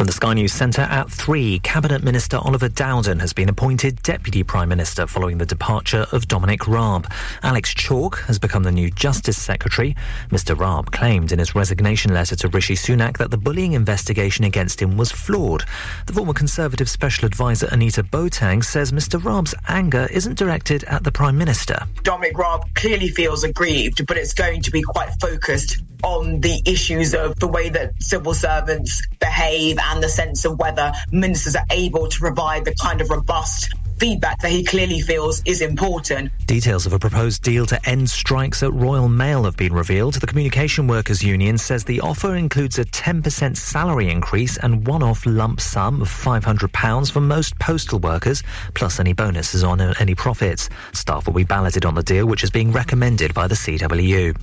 From 0.00 0.06
the 0.06 0.14
Sky 0.14 0.32
News 0.32 0.54
Centre 0.54 0.80
at 0.80 1.10
3, 1.10 1.58
Cabinet 1.58 2.02
Minister 2.02 2.38
Oliver 2.38 2.70
Dowden 2.70 3.18
has 3.18 3.34
been 3.34 3.50
appointed 3.50 4.02
Deputy 4.02 4.42
Prime 4.42 4.70
Minister 4.70 5.06
following 5.06 5.36
the 5.36 5.44
departure 5.44 6.06
of 6.12 6.26
Dominic 6.26 6.66
Raab. 6.66 7.06
Alex 7.42 7.74
Chalk 7.74 8.20
has 8.20 8.38
become 8.38 8.62
the 8.62 8.72
new 8.72 8.90
Justice 8.90 9.36
Secretary. 9.36 9.94
Mr 10.30 10.58
Raab 10.58 10.90
claimed 10.90 11.32
in 11.32 11.38
his 11.38 11.54
resignation 11.54 12.14
letter 12.14 12.34
to 12.36 12.48
Rishi 12.48 12.76
Sunak 12.76 13.18
that 13.18 13.30
the 13.30 13.36
bullying 13.36 13.74
investigation 13.74 14.46
against 14.46 14.80
him 14.80 14.96
was 14.96 15.12
flawed. 15.12 15.66
The 16.06 16.14
former 16.14 16.32
Conservative 16.32 16.88
Special 16.88 17.26
Advisor 17.26 17.68
Anita 17.70 18.02
Boateng 18.02 18.64
says 18.64 18.92
Mr 18.92 19.22
Raab's 19.22 19.54
anger 19.68 20.08
isn't 20.10 20.38
directed 20.38 20.82
at 20.84 21.04
the 21.04 21.12
Prime 21.12 21.36
Minister. 21.36 21.78
Dominic 22.04 22.38
Raab 22.38 22.62
clearly 22.74 23.08
feels 23.08 23.44
aggrieved, 23.44 24.06
but 24.06 24.16
it's 24.16 24.32
going 24.32 24.62
to 24.62 24.70
be 24.70 24.80
quite 24.80 25.10
focused 25.20 25.82
on 26.02 26.40
the 26.40 26.62
issues 26.66 27.14
of 27.14 27.38
the 27.38 27.48
way 27.48 27.68
that 27.70 27.92
civil 28.00 28.34
servants 28.34 29.02
behave 29.18 29.78
and 29.78 30.02
the 30.02 30.08
sense 30.08 30.44
of 30.44 30.58
whether 30.58 30.92
ministers 31.12 31.56
are 31.56 31.66
able 31.70 32.08
to 32.08 32.18
provide 32.18 32.64
the 32.64 32.74
kind 32.74 33.00
of 33.00 33.10
robust 33.10 33.74
feedback 34.00 34.40
that 34.40 34.50
he 34.50 34.64
clearly 34.64 35.00
feels 35.00 35.42
is 35.44 35.60
important. 35.60 36.32
Details 36.46 36.86
of 36.86 36.94
a 36.94 36.98
proposed 36.98 37.42
deal 37.42 37.66
to 37.66 37.78
end 37.88 38.08
strikes 38.08 38.62
at 38.62 38.72
Royal 38.72 39.08
Mail 39.08 39.44
have 39.44 39.58
been 39.58 39.74
revealed. 39.74 40.14
The 40.14 40.26
Communication 40.26 40.86
Workers 40.86 41.22
Union 41.22 41.58
says 41.58 41.84
the 41.84 42.00
offer 42.00 42.34
includes 42.34 42.78
a 42.78 42.84
10% 42.86 43.56
salary 43.56 44.08
increase 44.08 44.56
and 44.56 44.86
one-off 44.86 45.26
lump 45.26 45.60
sum 45.60 46.00
of 46.00 46.08
£500 46.08 47.12
for 47.12 47.20
most 47.20 47.58
postal 47.58 47.98
workers, 47.98 48.42
plus 48.74 48.98
any 48.98 49.12
bonuses 49.12 49.62
on 49.62 49.82
any 50.00 50.14
profits. 50.14 50.70
Staff 50.94 51.26
will 51.26 51.34
be 51.34 51.44
balloted 51.44 51.84
on 51.84 51.94
the 51.94 52.02
deal, 52.02 52.26
which 52.26 52.42
is 52.42 52.50
being 52.50 52.72
recommended 52.72 53.34
by 53.34 53.46
the 53.46 53.54
CWU. 53.54 54.34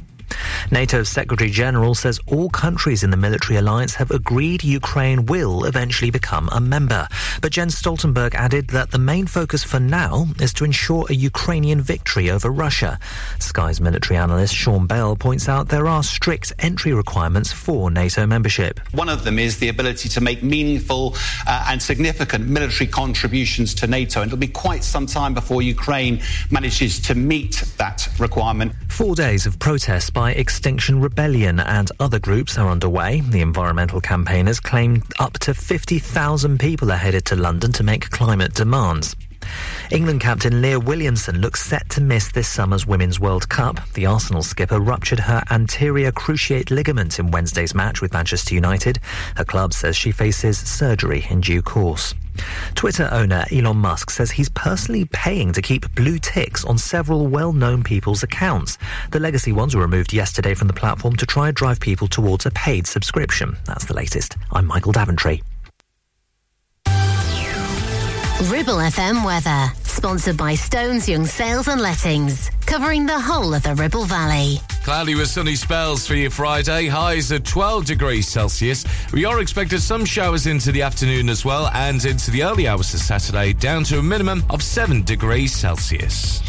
NATO's 0.72 1.10
Secretary 1.10 1.50
General 1.50 1.96
says 1.96 2.20
all 2.28 2.50
countries 2.50 3.04
in 3.04 3.12
the 3.12 3.18
military 3.18 3.58
alliance 3.58 3.96
have 3.96 4.12
agreed 4.12 4.64
Ukraine 4.64 5.26
will 5.26 5.66
eventually 5.66 6.12
become 6.12 6.50
a 6.52 6.60
member. 6.60 7.08
But 7.42 7.52
Jens 7.52 7.80
Stoltenberg 7.82 8.36
added 8.36 8.68
that 8.70 8.92
the 8.92 9.00
main 9.00 9.28
focus 9.28 9.64
for 9.64 9.80
now 9.80 10.26
is 10.40 10.54
to 10.54 10.66
ensure 10.66 11.06
a 11.10 11.14
Ukrainian 11.14 11.82
victory 11.82 12.30
over 12.30 12.50
Russia. 12.50 13.00
Sky's 13.40 13.80
military 13.80 14.18
analyst 14.18 14.54
Sean 14.54 14.88
Bell 14.88 15.16
points 15.16 15.48
out 15.48 15.70
there 15.70 15.88
are 15.88 16.04
strict 16.04 16.54
entry 16.60 16.94
requirements 16.94 17.52
for 17.52 17.90
NATO 17.90 18.26
membership. 18.26 18.80
One 18.94 19.10
of 19.10 19.24
them 19.24 19.40
is 19.40 19.60
the 19.60 19.70
ability 19.70 20.10
to 20.10 20.22
make 20.22 20.44
meaningful 20.44 21.16
uh, 21.48 21.68
and 21.70 21.82
significant 21.82 22.48
military 22.48 22.88
contributions 22.88 23.74
to 23.76 23.88
NATO. 23.88 24.22
And 24.22 24.30
it'll 24.30 24.38
be 24.38 24.48
quite 24.48 24.84
some 24.84 25.06
time 25.06 25.34
before 25.34 25.62
Ukraine 25.62 26.22
manages 26.52 27.00
to 27.02 27.16
meet 27.16 27.64
that 27.78 28.10
requirement. 28.20 28.74
Four 28.90 29.16
days 29.16 29.46
of 29.46 29.60
protests 29.60 30.10
by 30.18 30.32
Extinction 30.32 31.00
Rebellion 31.00 31.60
and 31.60 31.92
other 32.00 32.18
groups 32.18 32.58
are 32.58 32.70
underway. 32.70 33.22
The 33.22 33.42
environmental 33.42 34.02
campaigners 34.02 34.60
claim 34.60 35.04
up 35.20 35.34
to 35.34 35.54
50,000 35.54 36.60
people 36.60 36.92
are 36.92 36.98
headed 36.98 37.24
to 37.26 37.36
London 37.36 37.72
to 37.74 37.84
make 37.84 38.10
climate 38.10 38.56
demands. 38.56 39.16
England 39.92 40.22
captain 40.22 40.60
Leah 40.60 40.80
Williamson 40.80 41.40
looks 41.40 41.64
set 41.64 41.88
to 41.92 42.02
miss 42.02 42.32
this 42.32 42.48
summer's 42.48 42.88
Women's 42.88 43.20
World 43.20 43.48
Cup. 43.48 43.80
The 43.94 44.08
Arsenal 44.08 44.42
skipper 44.42 44.80
ruptured 44.80 45.20
her 45.20 45.44
anterior 45.52 46.12
cruciate 46.12 46.72
ligament 46.72 47.20
in 47.20 47.30
Wednesday's 47.30 47.76
match 47.76 48.02
with 48.02 48.14
Manchester 48.14 48.56
United. 48.56 48.98
Her 49.36 49.46
club 49.46 49.72
says 49.72 49.96
she 49.96 50.12
faces 50.12 50.58
surgery 50.58 51.28
in 51.30 51.42
due 51.42 51.62
course. 51.62 52.16
Twitter 52.76 53.10
owner 53.12 53.46
Elon 53.52 53.78
Musk 53.78 54.10
says 54.10 54.32
he's 54.32 54.50
personally 54.50 55.06
paying 55.06 55.54
to 55.54 55.62
keep 55.62 55.94
blue 55.96 56.18
ticks 56.20 56.66
on 56.66 56.78
several 56.78 57.28
well-known 57.28 57.84
people's 57.84 58.24
accounts. 58.24 58.78
The 59.12 59.20
legacy 59.20 59.52
ones 59.52 59.76
were 59.76 59.82
removed 59.82 60.14
yesterday 60.14 60.54
from 60.54 60.68
the 60.68 60.74
platform 60.74 61.16
to 61.18 61.26
try 61.26 61.48
and 61.48 61.56
drive 61.56 61.80
people 61.80 62.08
towards 62.08 62.46
a 62.46 62.52
paid 62.52 62.88
subscription. 62.88 63.58
That's 63.66 63.86
the 63.86 63.96
latest. 63.96 64.38
I'm 64.52 64.66
Michael 64.66 64.92
Daventry. 64.92 65.42
Ribble 68.44 68.76
FM 68.76 69.26
weather, 69.26 69.74
sponsored 69.82 70.38
by 70.38 70.54
Stones 70.54 71.10
Young 71.10 71.26
Sales 71.26 71.68
and 71.68 71.82
Lettings, 71.82 72.52
covering 72.68 73.08
the 73.08 73.20
whole 73.20 73.56
of 73.56 73.64
the 73.64 73.74
Ribble 73.74 74.06
Valley. 74.06 74.60
Cloudy 74.84 75.16
with 75.16 75.28
sunny 75.28 75.56
spells 75.56 76.06
for 76.06 76.14
your 76.14 76.30
Friday. 76.30 76.86
Highs 76.86 77.32
at 77.32 77.46
12 77.46 77.86
degrees 77.86 78.28
Celsius. 78.28 78.86
We 79.12 79.26
are 79.26 79.42
expected 79.42 79.82
some 79.82 80.06
showers 80.06 80.46
into 80.46 80.72
the 80.72 80.84
afternoon 80.84 81.30
as 81.30 81.44
well 81.44 81.70
and 81.74 82.06
into 82.06 82.30
the 82.30 82.44
early 82.44 82.68
hours 82.68 82.94
of 82.94 83.00
Saturday, 83.00 83.54
down 83.54 83.84
to 83.86 83.98
a 83.98 84.04
minimum 84.04 84.44
of 84.52 84.62
7 84.62 85.02
degrees 85.02 85.52
Celsius. 85.56 86.44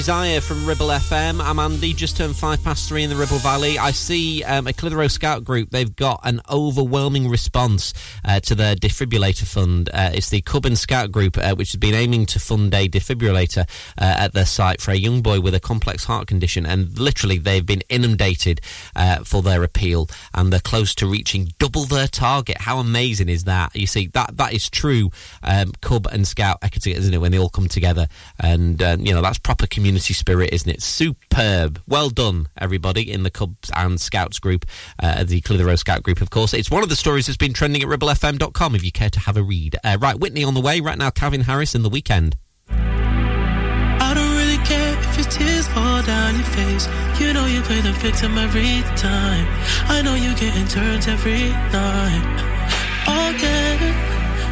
Desire 0.00 0.40
from 0.40 0.64
Ribble 0.64 0.86
FM. 0.86 1.42
I'm 1.44 1.58
Andy, 1.58 1.92
just 1.92 2.16
turned 2.16 2.34
five 2.34 2.64
past 2.64 2.88
three 2.88 3.02
in 3.02 3.10
the 3.10 3.16
Ribble 3.16 3.36
Valley. 3.36 3.78
I 3.78 3.90
see 3.90 4.42
um, 4.44 4.66
a 4.66 4.72
Clitheroe 4.72 5.08
Scout 5.08 5.44
group, 5.44 5.68
they've 5.68 5.94
got 5.94 6.20
an 6.24 6.40
overwhelming 6.48 7.28
response 7.28 7.92
uh, 8.24 8.40
to 8.40 8.54
their 8.54 8.74
defibrillator 8.74 9.46
fund. 9.46 9.90
Uh, 9.92 10.08
it's 10.14 10.30
the 10.30 10.40
Cubbon 10.40 10.74
Scout 10.74 11.12
group, 11.12 11.36
uh, 11.36 11.54
which 11.54 11.72
has 11.72 11.78
been 11.78 11.92
aiming 11.92 12.24
to 12.26 12.40
fund 12.40 12.72
a 12.72 12.88
defibrillator 12.88 13.68
uh, 13.98 14.14
at 14.18 14.32
their 14.32 14.46
site 14.46 14.80
for 14.80 14.90
a 14.90 14.96
young 14.96 15.20
boy 15.20 15.38
with 15.38 15.54
a 15.54 15.60
complex 15.60 16.04
heart 16.04 16.26
condition. 16.26 16.64
And 16.64 16.98
literally, 16.98 17.36
they've 17.36 17.66
been 17.66 17.82
inundated 17.90 18.62
uh, 18.96 19.22
for 19.24 19.42
their 19.42 19.62
appeal, 19.62 20.08
and 20.32 20.50
they're 20.50 20.60
close 20.60 20.94
to 20.94 21.06
reaching 21.06 21.50
double 21.58 21.84
their 21.84 22.08
target. 22.08 22.56
How 22.58 22.78
amazing 22.78 23.28
is 23.28 23.44
that? 23.44 23.76
You 23.76 23.86
see, 23.86 24.06
that 24.14 24.38
that 24.38 24.54
is 24.54 24.70
true 24.70 25.10
um, 25.42 25.72
Cub 25.82 26.06
and 26.06 26.26
Scout 26.26 26.56
isn't 26.86 27.12
it, 27.12 27.18
when 27.18 27.32
they 27.32 27.38
all 27.38 27.50
come 27.50 27.68
together? 27.68 28.08
And, 28.38 28.82
uh, 28.82 28.96
you 28.98 29.12
know, 29.12 29.20
that's 29.20 29.38
proper 29.38 29.66
community 29.66 29.89
spirit, 29.98 30.50
isn't 30.52 30.70
it? 30.70 30.82
Superb. 30.82 31.82
Well 31.86 32.10
done, 32.10 32.48
everybody 32.56 33.10
in 33.10 33.22
the 33.22 33.30
Cubs 33.30 33.70
and 33.74 34.00
Scouts 34.00 34.38
group, 34.38 34.64
uh, 35.02 35.24
the 35.24 35.40
Clitheroe 35.40 35.76
Scout 35.76 36.02
group, 36.02 36.20
of 36.20 36.30
course. 36.30 36.54
It's 36.54 36.70
one 36.70 36.82
of 36.82 36.88
the 36.88 36.96
stories 36.96 37.26
that's 37.26 37.36
been 37.36 37.52
trending 37.52 37.82
at 37.82 37.88
ribblefm.com 37.88 38.74
if 38.74 38.84
you 38.84 38.92
care 38.92 39.10
to 39.10 39.20
have 39.20 39.36
a 39.36 39.42
read. 39.42 39.76
Uh, 39.82 39.98
right, 40.00 40.18
Whitney 40.18 40.44
on 40.44 40.54
the 40.54 40.60
way. 40.60 40.80
Right 40.80 40.98
now, 40.98 41.10
Calvin 41.10 41.42
Harris 41.42 41.74
in 41.74 41.82
the 41.82 41.90
Weeknd. 41.90 42.34
I 42.68 44.14
don't 44.14 44.36
really 44.36 44.64
care 44.64 44.98
if 44.98 45.16
your 45.18 45.26
tears 45.26 45.68
fall 45.68 46.02
down 46.02 46.34
your 46.34 46.44
face. 46.44 46.88
You 47.20 47.32
know 47.32 47.46
you 47.46 47.60
play 47.62 47.80
the 47.80 47.92
victim 47.92 48.38
every 48.38 48.82
time. 48.96 49.46
I 49.88 50.02
know 50.02 50.14
you 50.14 50.34
getting 50.36 50.66
turns 50.68 51.06
every 51.08 51.50
night. 51.72 52.59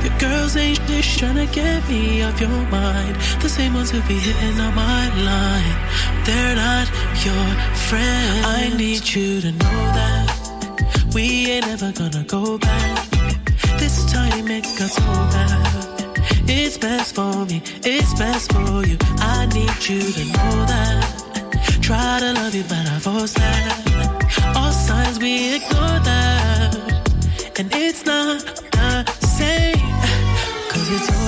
Your 0.02 0.16
girls 0.18 0.56
ain't 0.56 0.78
shit 0.88 1.04
trying 1.18 1.46
to 1.46 1.52
get 1.52 1.88
me 1.88 2.22
off 2.22 2.40
your 2.40 2.48
mind. 2.70 3.16
The 3.42 3.48
same 3.48 3.74
ones 3.74 3.90
who 3.90 4.00
be 4.02 4.14
hitting 4.14 4.60
on 4.60 4.74
my 4.74 5.04
line. 5.30 5.76
They're 6.24 6.56
not 6.56 6.86
your 7.24 7.46
friends. 7.88 8.46
I 8.46 8.72
need 8.76 9.02
you 9.14 9.40
to 9.40 9.52
know 9.52 9.80
that 9.98 10.26
we 11.14 11.50
ain't 11.50 11.66
ever 11.66 11.92
gonna 11.92 12.24
go 12.24 12.58
back. 12.58 13.10
This 13.78 14.10
time 14.12 14.48
it 14.48 14.64
got 14.78 14.90
so 14.90 15.02
bad. 15.34 16.20
It's 16.50 16.78
best 16.78 17.14
for 17.14 17.44
me, 17.46 17.62
it's 17.84 18.14
best 18.14 18.52
for 18.52 18.86
you. 18.86 18.96
I 19.18 19.46
need 19.46 19.78
you 19.88 20.00
to 20.00 20.24
know 20.34 20.54
that. 20.72 21.80
Try 21.82 22.20
to 22.20 22.32
love 22.34 22.54
you, 22.54 22.64
but 22.64 22.86
I 22.94 22.98
force 22.98 23.34
that. 23.34 24.54
All 24.56 24.72
signs 24.72 25.18
we 25.18 25.56
ignore 25.56 25.98
that. 26.10 26.76
And 27.58 27.68
it's 27.74 28.04
not 28.04 28.58
same. 28.78 29.07
Cause 30.88 31.06
it's 31.06 31.27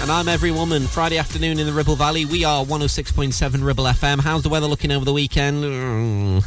And 0.00 0.10
I'm 0.10 0.28
Every 0.28 0.50
Woman. 0.50 0.86
Friday 0.86 1.18
afternoon 1.18 1.58
in 1.58 1.66
the 1.66 1.72
Ribble 1.72 1.96
Valley. 1.96 2.24
We 2.24 2.44
are 2.44 2.64
106.7 2.64 3.64
Ribble 3.64 3.84
FM. 3.84 4.20
How's 4.20 4.42
the 4.42 4.48
weather 4.48 4.66
looking 4.66 4.90
over 4.92 5.04
the 5.04 5.12
weekend? 5.12 5.64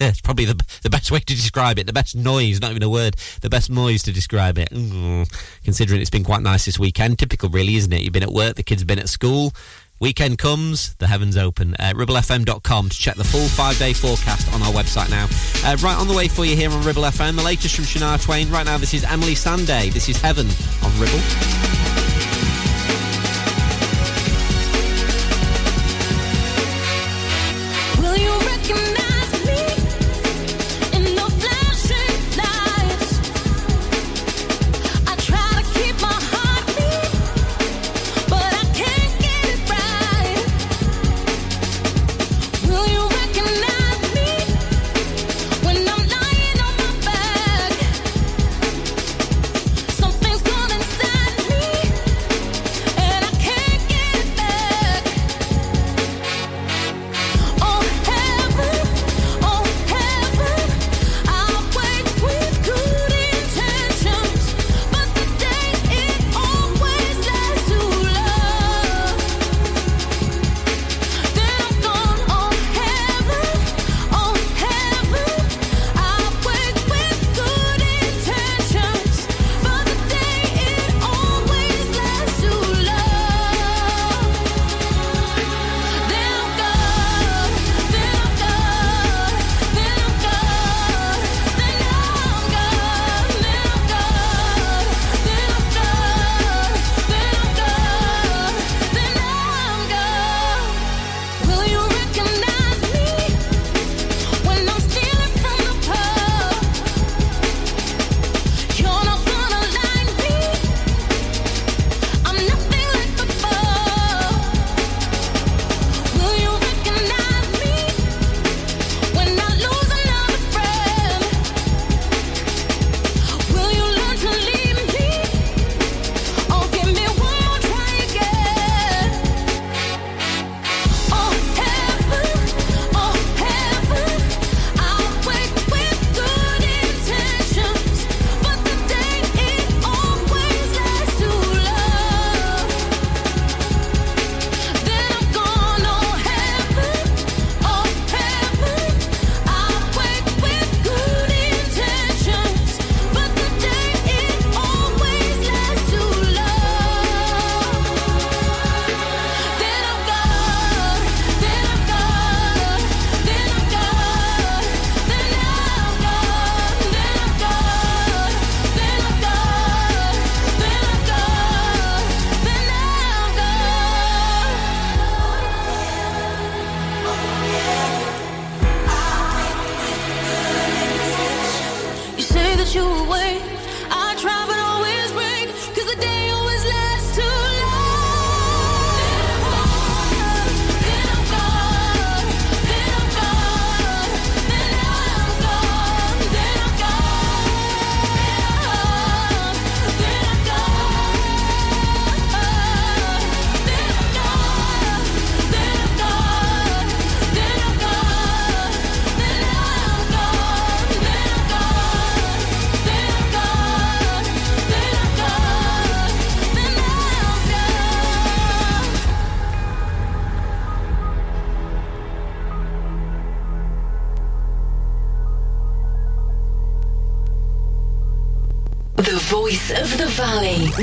It's 0.00 0.20
probably 0.20 0.46
the, 0.46 0.58
the 0.82 0.90
best 0.90 1.10
way 1.10 1.20
to 1.20 1.34
describe 1.34 1.78
it. 1.78 1.86
The 1.86 1.92
best 1.92 2.16
noise, 2.16 2.60
not 2.60 2.70
even 2.70 2.82
a 2.82 2.88
word. 2.88 3.16
The 3.42 3.50
best 3.50 3.70
noise 3.70 4.02
to 4.04 4.12
describe 4.12 4.58
it. 4.58 4.70
Mm. 4.70 5.30
Considering 5.64 6.00
it's 6.00 6.10
been 6.10 6.24
quite 6.24 6.42
nice 6.42 6.64
this 6.64 6.78
weekend. 6.78 7.18
Typical, 7.18 7.48
really, 7.50 7.76
isn't 7.76 7.92
it? 7.92 8.02
You've 8.02 8.12
been 8.12 8.22
at 8.22 8.32
work, 8.32 8.56
the 8.56 8.62
kids 8.62 8.80
have 8.80 8.86
been 8.86 8.98
at 8.98 9.08
school. 9.08 9.52
Weekend 10.00 10.38
comes, 10.38 10.94
the 10.94 11.06
heavens 11.06 11.36
open. 11.36 11.74
Uh, 11.78 11.92
RibbleFM.com 11.94 12.88
to 12.88 12.96
check 12.96 13.16
the 13.16 13.24
full 13.24 13.46
five 13.48 13.78
day 13.78 13.92
forecast 13.92 14.52
on 14.54 14.62
our 14.62 14.72
website 14.72 15.10
now. 15.10 15.26
Uh, 15.68 15.76
right 15.76 15.96
on 15.96 16.08
the 16.08 16.14
way 16.14 16.26
for 16.26 16.46
you 16.46 16.56
here 16.56 16.70
on 16.70 16.82
Ribble 16.84 17.02
FM, 17.02 17.36
the 17.36 17.42
latest 17.42 17.76
from 17.76 17.84
Shania 17.84 18.22
Twain. 18.22 18.50
Right 18.50 18.64
now, 18.64 18.78
this 18.78 18.94
is 18.94 19.04
Emeli 19.04 19.36
Sandé. 19.36 19.92
This 19.92 20.08
is 20.08 20.20
Heaven 20.20 20.46
on 20.82 21.00
Ribble. 21.00 21.89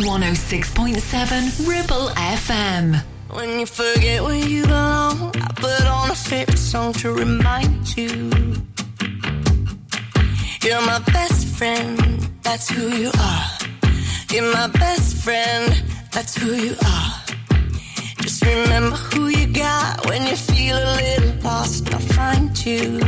106.7 0.03 1.67
Ribble 1.67 2.09
FM. 2.15 3.01
When 3.31 3.59
you 3.59 3.65
forget 3.65 4.21
where 4.23 4.35
you 4.35 4.63
belong, 4.63 5.35
I 5.35 5.47
put 5.55 5.85
on 5.85 6.11
a 6.11 6.15
favorite 6.15 6.59
song 6.59 6.93
to 7.01 7.11
remind 7.13 7.97
you. 7.97 8.29
You're 10.63 10.85
my 10.85 10.99
best 11.13 11.47
friend, 11.47 11.97
that's 12.43 12.69
who 12.69 12.89
you 12.89 13.11
are. 13.19 13.45
You're 14.31 14.53
my 14.53 14.67
best 14.67 15.17
friend, 15.23 15.83
that's 16.11 16.35
who 16.37 16.53
you 16.53 16.75
are. 16.85 17.13
Just 18.21 18.45
remember 18.45 18.97
who 18.97 19.27
you 19.27 19.47
got 19.47 20.05
when 20.07 20.27
you 20.27 20.35
feel 20.35 20.77
a 20.77 20.95
little 20.95 21.41
lost. 21.41 21.91
I'll 21.93 21.99
find 21.99 22.65
you. 22.65 22.99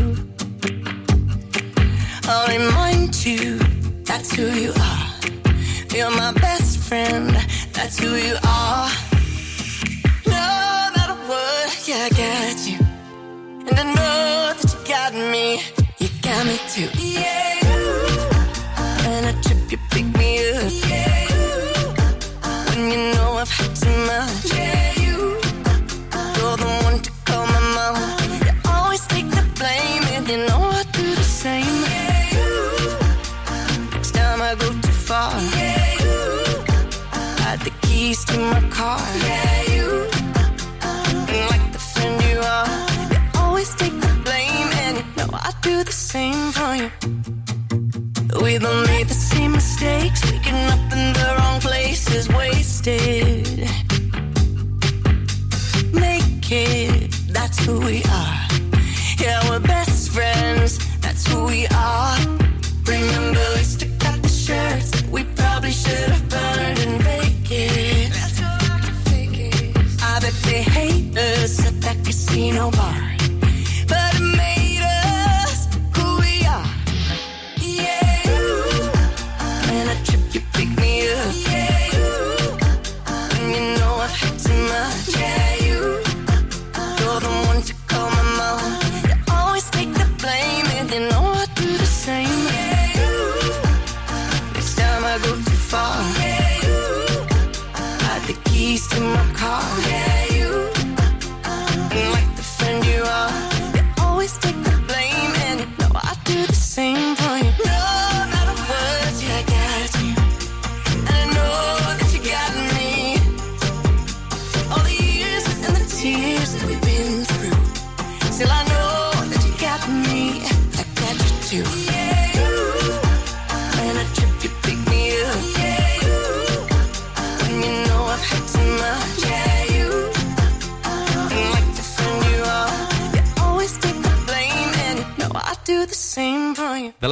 I'll 2.23 2.47
remind 2.47 3.25
you, 3.25 3.59
that's 4.05 4.33
who 4.35 4.47
you 4.47 4.71
are. 4.75 5.05
You're 5.93 6.11
my 6.11 6.31
best 6.33 6.58
friend, 6.89 7.29
that's 7.71 7.99
who 7.99 8.15
you 8.15 8.35
are. 8.47 8.89
No 10.25 10.47
matter 10.95 11.17
what, 11.29 11.87
yeah, 11.87 12.07
I 12.07 12.11
got 12.23 12.57
you. 12.67 12.79
And 13.67 13.77
I 13.79 13.83
know 13.97 14.53
that 14.57 14.73
you 14.73 14.79
got 14.95 15.13
me. 15.13 15.61
You 15.99 16.09
got 16.23 16.47
me 16.47 16.57
too. 16.73 16.89
Yeah. 16.97 17.59
When 19.05 19.23
I 19.25 19.33
trip, 19.43 19.71
you 19.71 19.77
pick 19.91 20.07
me 20.17 20.29
up. 20.49 20.71
Yeah. 20.89 21.27
When 22.69 22.91
you 22.91 23.13
know 23.13 23.33
I've 23.37 23.51
had 23.51 23.75
too 23.75 23.97
much. 24.07 24.51
Yeah. 24.51 24.78
Keys 38.19 38.25
to 38.25 38.39
my 38.39 38.61
car. 38.69 38.99
Yeah, 38.99 39.73
you. 39.73 40.09
And 40.81 41.49
like 41.51 41.71
the 41.71 41.79
friend 41.79 42.21
you 42.23 42.39
are, 42.39 42.67
you 43.11 43.19
always 43.41 43.75
take 43.75 43.93
the 43.99 44.21
blame, 44.23 44.71
and 44.83 44.97
you 44.97 45.03
know 45.17 45.29
I 45.33 45.51
do 45.61 45.83
the 45.83 45.91
same 45.91 46.51
for 46.51 46.75
you. 46.75 46.89
We 48.43 48.57
don't 48.57 48.87
made 48.87 49.07
the 49.07 49.13
same 49.13 49.51
mistakes, 49.53 50.23
waking 50.31 50.55
up 50.73 50.91
in 50.91 51.13
the 51.13 51.35
wrong 51.37 51.59
places, 51.61 52.29
wasted. 52.29 53.69
Make 55.93 56.51
it, 56.51 57.11
that's 57.29 57.65
who 57.65 57.79
we 57.79 58.03
are. 58.03 58.08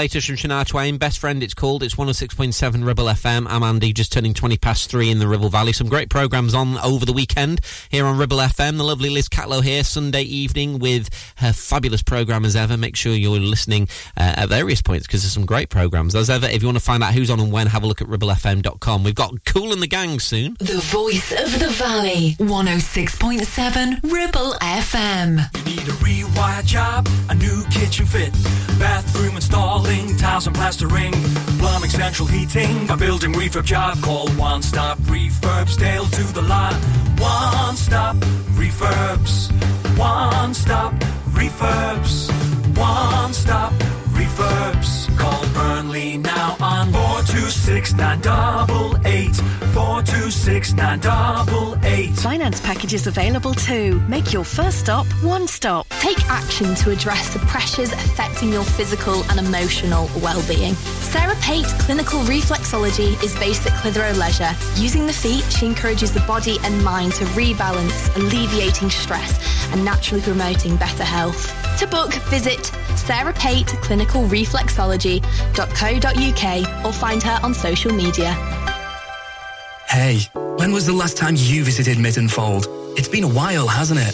Latest 0.08 0.28
from 0.28 0.38
Shania 0.38 0.66
Twain, 0.66 0.98
Best 0.98 1.20
Friend, 1.20 1.44
it's 1.44 1.54
called. 1.54 1.84
It's 1.84 1.96
106.7 1.96 2.86
Ribble 2.86 3.08
FM. 3.08 3.46
I'm 3.50 3.62
Andy, 3.62 3.92
just 3.92 4.14
turning 4.14 4.34
20 4.34 4.56
past 4.56 4.90
three 4.90 5.12
in 5.12 5.20
the 5.20 5.28
Ribble 5.28 5.50
Valley. 5.50 5.74
Some 5.74 5.90
great 5.90 6.10
programmes 6.10 6.54
on 6.54 6.78
over 6.78 7.06
the 7.06 7.12
weekend 7.12 7.60
here 7.90 8.06
on 8.06 8.18
Ribble 8.18 8.38
FM. 8.38 8.78
The 8.78 8.86
lovely 8.86 9.10
Liz 9.10 9.28
Catlow 9.28 9.62
here, 9.62 9.84
Sunday 9.84 10.22
evening 10.22 10.80
with 10.80 11.10
her 11.40 11.52
fabulous 11.52 12.02
programme 12.02 12.46
as 12.46 12.56
ever. 12.56 12.78
Make 12.78 12.96
sure 12.96 13.12
you're 13.12 13.38
listening 13.38 13.90
uh, 14.16 14.36
at 14.38 14.48
various 14.48 14.82
points 14.82 15.08
because 15.08 15.24
there's 15.24 15.34
some 15.34 15.46
great 15.46 15.70
programmes. 15.70 16.16
As 16.16 16.30
ever, 16.30 16.46
if 16.46 16.62
you 16.62 16.70
want 16.70 16.78
to 16.78 16.84
find 16.86 17.04
out 17.04 17.14
who's 17.14 17.30
on 17.30 17.42
and 17.42 17.52
when, 17.52 17.68
have 17.68 17.84
a 17.84 17.86
look 17.86 18.02
at 18.02 18.08
ribblefm.com. 18.08 19.04
We've 19.04 19.14
got 19.14 19.44
Kool 19.44 19.74
and 19.74 19.82
the 19.82 19.88
Gang 19.88 20.22
soon. 20.22 20.56
The 20.60 20.80
voice 20.80 21.34
of 21.34 21.60
the 21.60 21.68
valley. 21.72 22.38
106.7 22.40 24.04
Ribble 24.04 24.54
FM. 24.62 25.68
You 25.68 25.76
Need 25.76 25.88
a 25.90 25.92
rewire 25.92 26.66
job, 26.66 27.10
a 27.30 27.36
new 27.36 27.66
kitchen 27.72 28.06
fit, 28.06 28.32
bathroom 28.80 29.36
installing, 29.36 29.97
tiles 30.18 30.48
and 30.48 30.56
plastering, 30.56 31.14
plumbing, 31.60 31.90
central 31.90 32.28
heating, 32.28 32.90
a 32.90 32.98
building 32.98 33.34
refurb 33.34 33.66
job. 33.66 34.02
Call 34.02 34.28
One 34.32 34.62
Stop 34.62 34.98
Refurbs, 35.00 35.78
Dale 35.78 36.06
to 36.06 36.24
the 36.34 36.42
lot. 36.42 36.74
One 37.20 37.76
Stop 37.76 38.16
Refurbs, 38.56 39.52
One 39.98 40.54
Stop 40.54 40.94
Refurbs, 41.32 42.30
One 42.78 43.34
Stop 43.34 43.74
Refurbs. 44.38 45.18
Call 45.18 45.48
Burnley 45.54 46.18
now 46.18 46.56
on 46.62 46.92
426 46.92 47.94
988, 47.94 49.36
426 49.74 50.74
988. 50.74 52.16
Finance 52.18 52.62
packages 52.62 53.08
available 53.08 53.56
too. 53.56 54.00
Make 54.08 54.32
your 54.32 54.44
first 54.44 54.80
stop 54.80 55.08
one 55.24 55.48
stop. 55.48 55.88
Take 56.00 56.24
action 56.30 56.76
to 56.76 56.92
address 56.92 57.34
the 57.34 57.40
pressures 57.40 57.92
affecting 57.94 58.54
your 58.54 58.64
physical 58.64 59.24
and 59.32 59.40
emotional 59.40 60.08
well-being. 60.22 60.76
Sarah 60.76 61.36
Pate 61.42 61.66
Clinical 61.80 62.20
Reflexology 62.22 63.22
is 63.24 63.36
based 63.40 63.66
at 63.66 63.74
Clitheroe 63.82 64.14
Leisure. 64.14 64.52
Using 64.76 65.08
the 65.08 65.14
feet, 65.14 65.44
she 65.46 65.66
encourages 65.66 66.14
the 66.14 66.20
body 66.22 66.58
and 66.64 66.84
mind 66.84 67.14
to 67.14 67.26
rebalance, 67.26 68.16
alleviating 68.16 68.92
stress 68.92 69.40
and 69.74 69.84
naturally 69.84 70.22
promoting 70.22 70.76
better 70.76 71.04
health. 71.04 71.52
To 71.80 71.88
book, 71.88 72.14
visit 72.30 72.72
Sarah 72.96 73.34
Pate 73.34 73.68
Clinical 73.68 74.27
Reflexology.co.uk 74.28 76.86
or 76.86 76.94
find 76.94 77.24
her 77.24 77.40
on 77.44 77.54
social 77.54 77.94
media. 77.94 78.34
Hey, 79.90 80.20
when 80.58 80.74
was 80.74 80.86
the 80.86 80.94
last 80.94 81.18
time 81.18 81.36
you 81.38 81.64
visited 81.64 81.98
Mytton 81.98 82.30
Fold? 82.30 82.68
It's 82.98 83.08
been 83.08 83.24
a 83.24 83.28
while, 83.28 83.68
hasn't 83.68 84.00
it? 84.00 84.14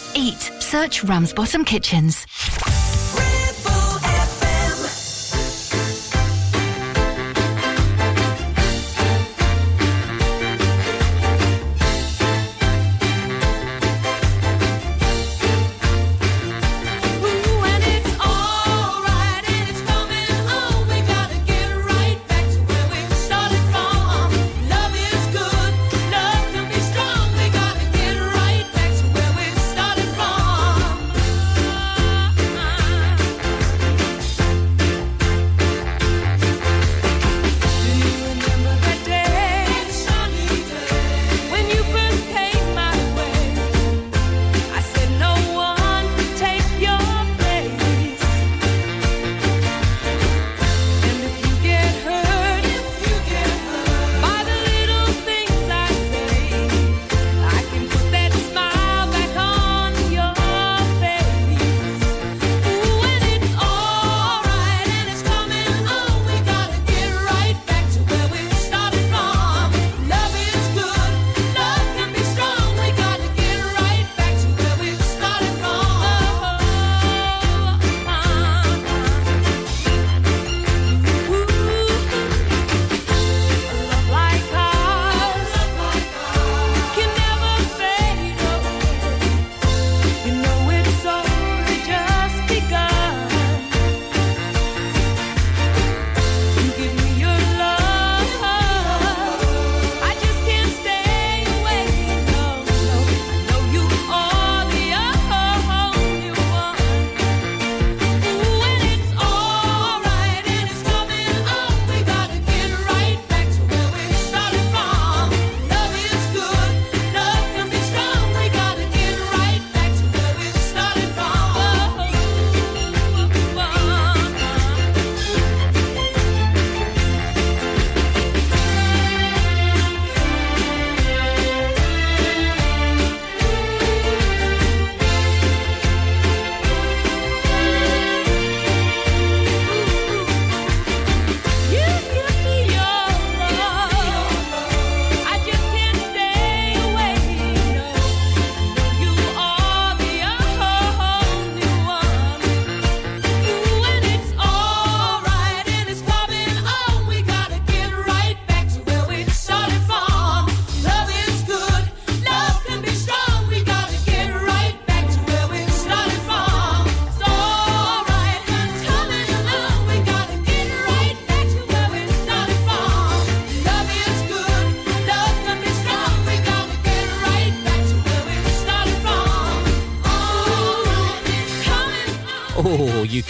eat. 0.15 0.39
Search 0.59 1.03
Ramsbottom 1.03 1.65
Kitchens. 1.65 2.25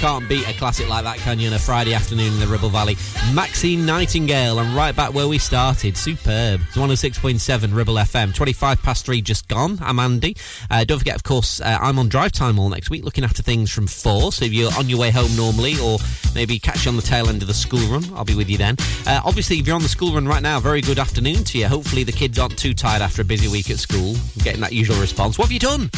Can't 0.01 0.27
beat 0.27 0.49
a 0.49 0.53
classic 0.53 0.89
like 0.89 1.03
that, 1.03 1.17
can 1.17 1.37
you, 1.37 1.47
on 1.47 1.53
a 1.53 1.59
Friday 1.59 1.93
afternoon 1.93 2.33
in 2.33 2.39
the 2.39 2.47
Ribble 2.47 2.69
Valley? 2.69 2.97
Maxine 3.35 3.85
Nightingale, 3.85 4.57
and 4.57 4.75
right 4.75 4.95
back 4.95 5.13
where 5.13 5.27
we 5.27 5.37
started. 5.37 5.95
Superb. 5.95 6.61
It's 6.67 6.75
106.7 6.75 7.71
Ribble 7.71 7.93
FM. 7.93 8.33
25 8.33 8.81
past 8.81 9.05
three 9.05 9.21
just 9.21 9.47
gone. 9.47 9.77
I'm 9.79 9.99
Andy. 9.99 10.35
Uh, 10.71 10.85
don't 10.85 10.97
forget, 10.97 11.15
of 11.15 11.21
course, 11.21 11.61
uh, 11.61 11.77
I'm 11.79 11.99
on 11.99 12.09
drive 12.09 12.31
time 12.31 12.57
all 12.57 12.69
next 12.69 12.89
week 12.89 13.03
looking 13.03 13.23
after 13.23 13.43
things 13.43 13.69
from 13.69 13.85
four. 13.85 14.31
So 14.31 14.45
if 14.45 14.53
you're 14.53 14.73
on 14.75 14.89
your 14.89 14.97
way 14.97 15.11
home 15.11 15.35
normally, 15.35 15.79
or 15.79 15.99
maybe 16.33 16.57
catch 16.57 16.85
you 16.85 16.89
on 16.89 16.95
the 16.95 17.03
tail 17.03 17.29
end 17.29 17.43
of 17.43 17.47
the 17.47 17.53
school 17.53 17.85
run, 17.91 18.03
I'll 18.15 18.25
be 18.25 18.33
with 18.33 18.49
you 18.49 18.57
then. 18.57 18.77
Uh, 19.05 19.21
obviously, 19.23 19.59
if 19.59 19.67
you're 19.67 19.75
on 19.75 19.83
the 19.83 19.87
school 19.87 20.15
run 20.15 20.27
right 20.27 20.41
now, 20.41 20.59
very 20.59 20.81
good 20.81 20.97
afternoon 20.97 21.43
to 21.43 21.59
you. 21.59 21.67
Hopefully, 21.67 22.03
the 22.03 22.11
kids 22.11 22.39
aren't 22.39 22.57
too 22.57 22.73
tired 22.73 23.03
after 23.03 23.21
a 23.21 23.25
busy 23.25 23.49
week 23.49 23.69
at 23.69 23.77
school. 23.77 24.15
Getting 24.39 24.61
that 24.61 24.73
usual 24.73 24.99
response. 24.99 25.37
What 25.37 25.45
have 25.45 25.51
you 25.51 25.59
done? 25.59 25.91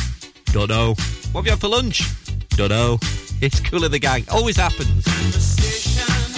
Don't 0.48 0.70
know. 0.70 0.90
What 1.32 1.40
have 1.42 1.46
you 1.46 1.52
had 1.52 1.62
for 1.62 1.70
lunch? 1.70 2.04
Dunno. 2.56 3.00
It's 3.42 3.60
cool 3.60 3.84
of 3.84 3.92
the 3.92 4.00
gang. 4.00 4.26
Always 4.30 4.56
happens. 4.58 6.33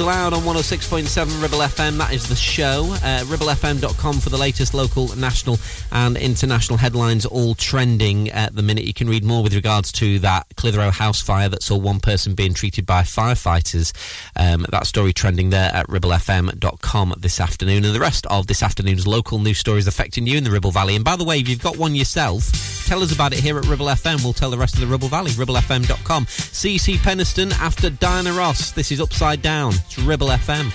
Allowed 0.00 0.32
on 0.32 0.40
106.7 0.42 1.42
Ribble 1.42 1.58
FM. 1.58 1.98
That 1.98 2.12
is 2.12 2.28
the 2.28 2.34
show. 2.34 2.84
Uh, 3.02 3.24
ribblefm.com 3.24 4.20
for 4.20 4.30
the 4.30 4.38
latest 4.38 4.74
local, 4.74 5.14
national, 5.16 5.58
and 5.90 6.16
international 6.16 6.78
headlines, 6.78 7.26
all 7.26 7.54
trending 7.54 8.30
at 8.30 8.54
the 8.54 8.62
minute. 8.62 8.84
You 8.84 8.94
can 8.94 9.08
read 9.08 9.22
more 9.22 9.42
with 9.42 9.54
regards 9.54 9.92
to 9.92 10.18
that 10.20 10.46
Clitheroe 10.56 10.90
house 10.90 11.20
fire 11.20 11.48
that 11.50 11.62
saw 11.62 11.76
one 11.76 12.00
person 12.00 12.34
being 12.34 12.54
treated 12.54 12.86
by 12.86 13.02
firefighters. 13.02 13.92
Um, 14.34 14.64
that 14.70 14.86
story 14.86 15.12
trending 15.12 15.50
there 15.50 15.70
at 15.74 15.86
ribblefm.com 15.88 17.14
this 17.18 17.38
afternoon. 17.38 17.84
And 17.84 17.94
the 17.94 18.00
rest 18.00 18.26
of 18.26 18.46
this 18.46 18.62
afternoon's 18.62 19.06
local 19.06 19.38
news 19.40 19.58
stories 19.58 19.86
affecting 19.86 20.26
you 20.26 20.38
in 20.38 20.44
the 20.44 20.50
Ribble 20.50 20.72
Valley. 20.72 20.96
And 20.96 21.04
by 21.04 21.16
the 21.16 21.24
way, 21.24 21.38
if 21.38 21.48
you've 21.48 21.62
got 21.62 21.76
one 21.76 21.94
yourself, 21.94 22.50
tell 22.86 23.02
us 23.02 23.12
about 23.12 23.32
it 23.34 23.40
here 23.40 23.58
at 23.58 23.66
Ribble 23.66 23.86
FM. 23.86 24.24
We'll 24.24 24.32
tell 24.32 24.50
the 24.50 24.58
rest 24.58 24.74
of 24.74 24.80
the 24.80 24.86
Ribble 24.86 25.08
Valley, 25.08 25.32
ribblefm.com. 25.32 26.26
CeCe 26.26 26.96
Peniston 26.96 27.52
after 27.58 27.90
Diana 27.90 28.32
Ross. 28.32 28.70
This 28.70 28.90
is 28.90 29.00
Upside 29.00 29.42
Down. 29.42 29.74
It's 29.84 29.98
Ribble 29.98 30.28
FM. 30.28 30.70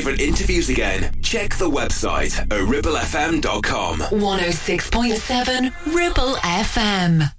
favourite 0.00 0.20
interviews 0.22 0.70
again, 0.70 1.12
check 1.20 1.54
the 1.56 1.68
website, 1.68 2.32
ribblefm.com. 2.48 3.98
106.7 3.98 5.94
Ribble 5.94 6.36
FM. 6.36 7.29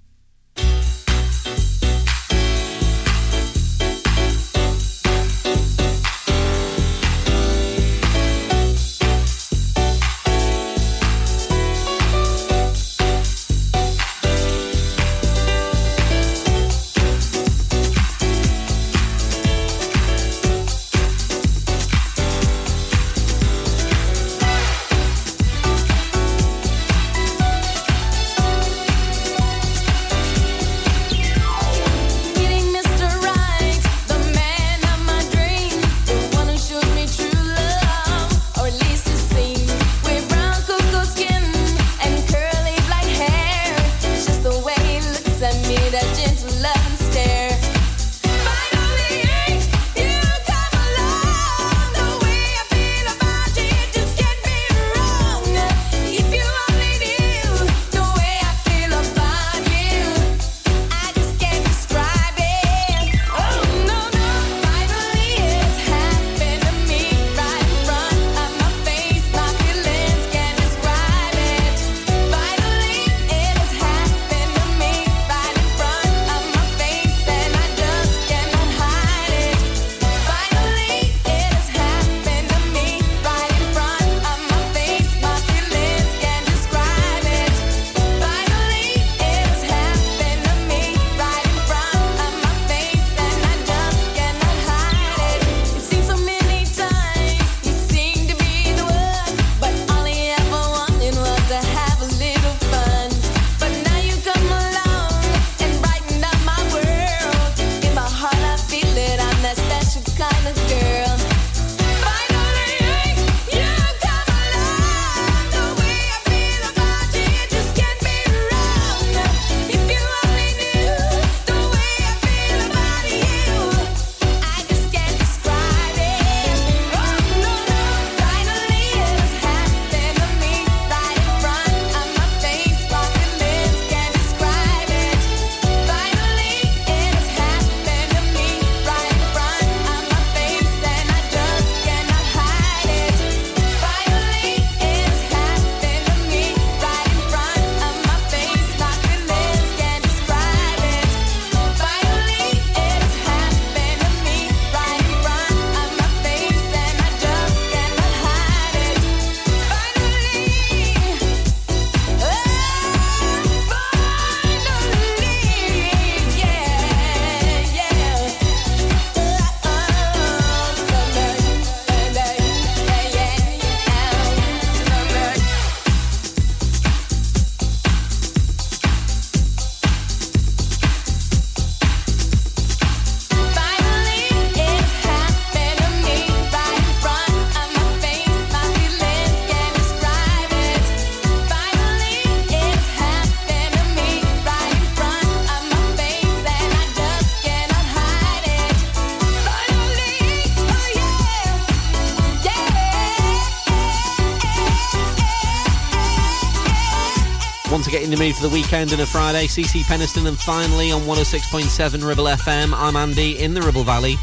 To 208.41 208.47
the 208.47 208.55
the 208.55 208.61
weekend 208.61 208.91
and 208.91 209.01
a 209.01 209.05
Friday? 209.05 209.45
CeCe 209.45 209.81
Peniston 209.81 210.27
and 210.27 210.37
finally 210.37 210.91
on 210.91 211.01
106.7 211.01 212.07
Ribble 212.07 212.23
FM. 212.25 212.73
I'm 212.73 212.95
Andy 212.95 213.37
in 213.37 213.53
the 213.53 213.61
Ribble 213.61 213.83
Valley 213.83 214.15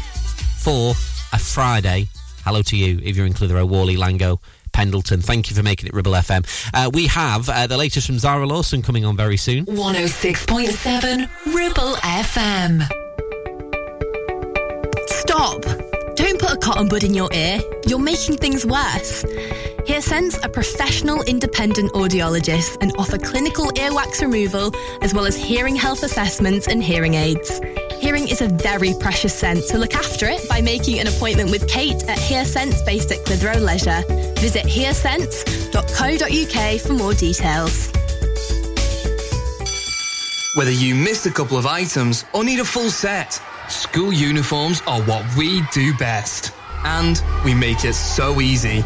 for 0.57 0.91
a 1.31 1.39
Friday. 1.39 2.07
Hello 2.43 2.61
to 2.63 2.75
you 2.75 2.99
if 3.03 3.15
you're 3.15 3.25
in 3.25 3.33
Clitheroe, 3.33 3.65
Whalley, 3.65 3.95
Langho, 3.95 4.39
Pendleton. 4.73 5.21
Thank 5.21 5.49
you 5.49 5.55
for 5.55 5.63
making 5.63 5.87
it 5.87 5.93
Ribble 5.93 6.11
FM. 6.13 6.45
Uh, 6.73 6.89
we 6.93 7.07
have 7.07 7.47
uh, 7.49 7.67
the 7.67 7.77
latest 7.77 8.07
from 8.07 8.19
Zara 8.19 8.45
Larsson 8.45 8.81
coming 8.81 9.05
on 9.05 9.15
very 9.15 9.37
soon. 9.37 9.65
106.7 9.65 11.29
Ribble 11.55 11.95
FM. 11.95 12.87
Stop! 15.07 15.61
Don't 16.15 16.39
put 16.39 16.51
a 16.51 16.57
cotton 16.57 16.89
bud 16.89 17.03
in 17.03 17.13
your 17.13 17.29
ear. 17.31 17.61
You're 17.87 17.99
making 17.99 18.37
things 18.37 18.65
worse. 18.65 19.23
HearSense 19.89 20.37
are 20.45 20.49
professional 20.49 21.23
independent 21.23 21.91
audiologists 21.93 22.77
and 22.79 22.95
offer 22.99 23.17
clinical 23.17 23.71
earwax 23.71 24.21
removal 24.21 24.71
as 25.01 25.15
well 25.15 25.25
as 25.25 25.35
hearing 25.35 25.75
health 25.75 26.03
assessments 26.03 26.67
and 26.67 26.83
hearing 26.83 27.15
aids. 27.15 27.59
Hearing 27.99 28.27
is 28.27 28.41
a 28.41 28.49
very 28.49 28.93
precious 28.99 29.33
sense, 29.33 29.67
so 29.67 29.79
look 29.79 29.95
after 29.95 30.27
it 30.27 30.47
by 30.47 30.61
making 30.61 30.99
an 30.99 31.07
appointment 31.07 31.49
with 31.49 31.67
Kate 31.67 32.07
at 32.07 32.19
HearSense 32.19 32.85
based 32.85 33.11
at 33.11 33.25
Clitheroe 33.25 33.57
Leisure. 33.57 34.03
Visit 34.37 34.67
hearsense.co.uk 34.67 36.81
for 36.81 36.93
more 36.93 37.15
details. 37.15 37.91
Whether 40.53 40.69
you 40.69 40.93
missed 40.93 41.25
a 41.25 41.31
couple 41.31 41.57
of 41.57 41.65
items 41.65 42.25
or 42.33 42.43
need 42.43 42.59
a 42.59 42.65
full 42.65 42.91
set, 42.91 43.41
school 43.69 44.13
uniforms 44.13 44.83
are 44.85 45.01
what 45.01 45.25
we 45.35 45.63
do 45.73 45.95
best. 45.95 46.53
And 46.85 47.19
we 47.43 47.55
make 47.55 47.85
it 47.85 47.95
so 47.95 48.39
easy. 48.39 48.85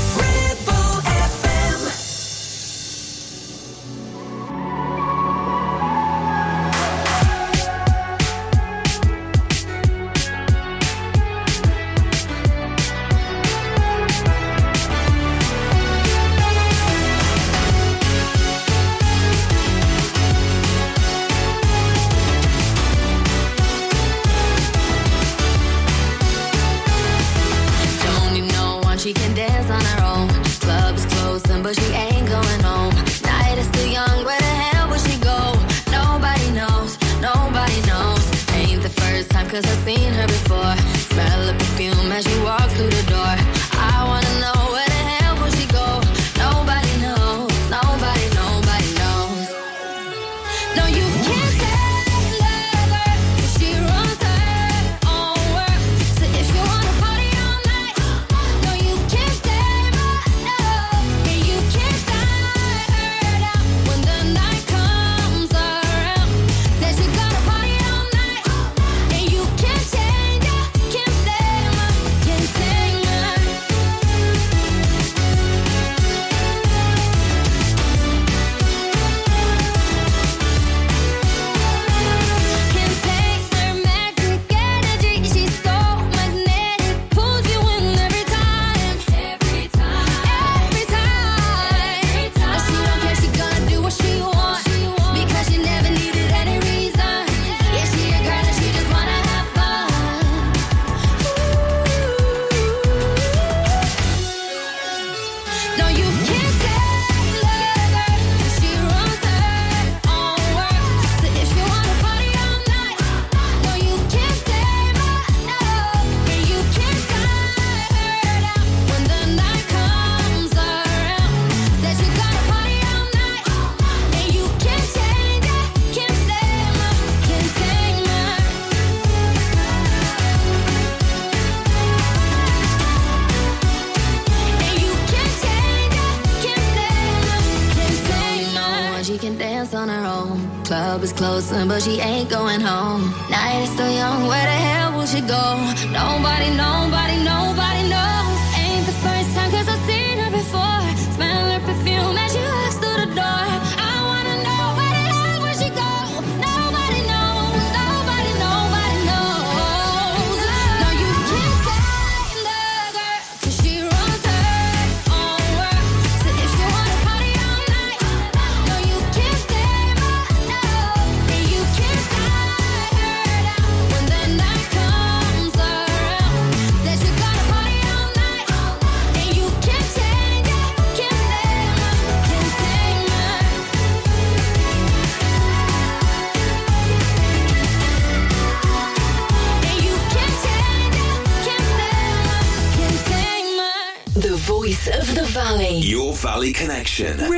Connection. 197.01 197.30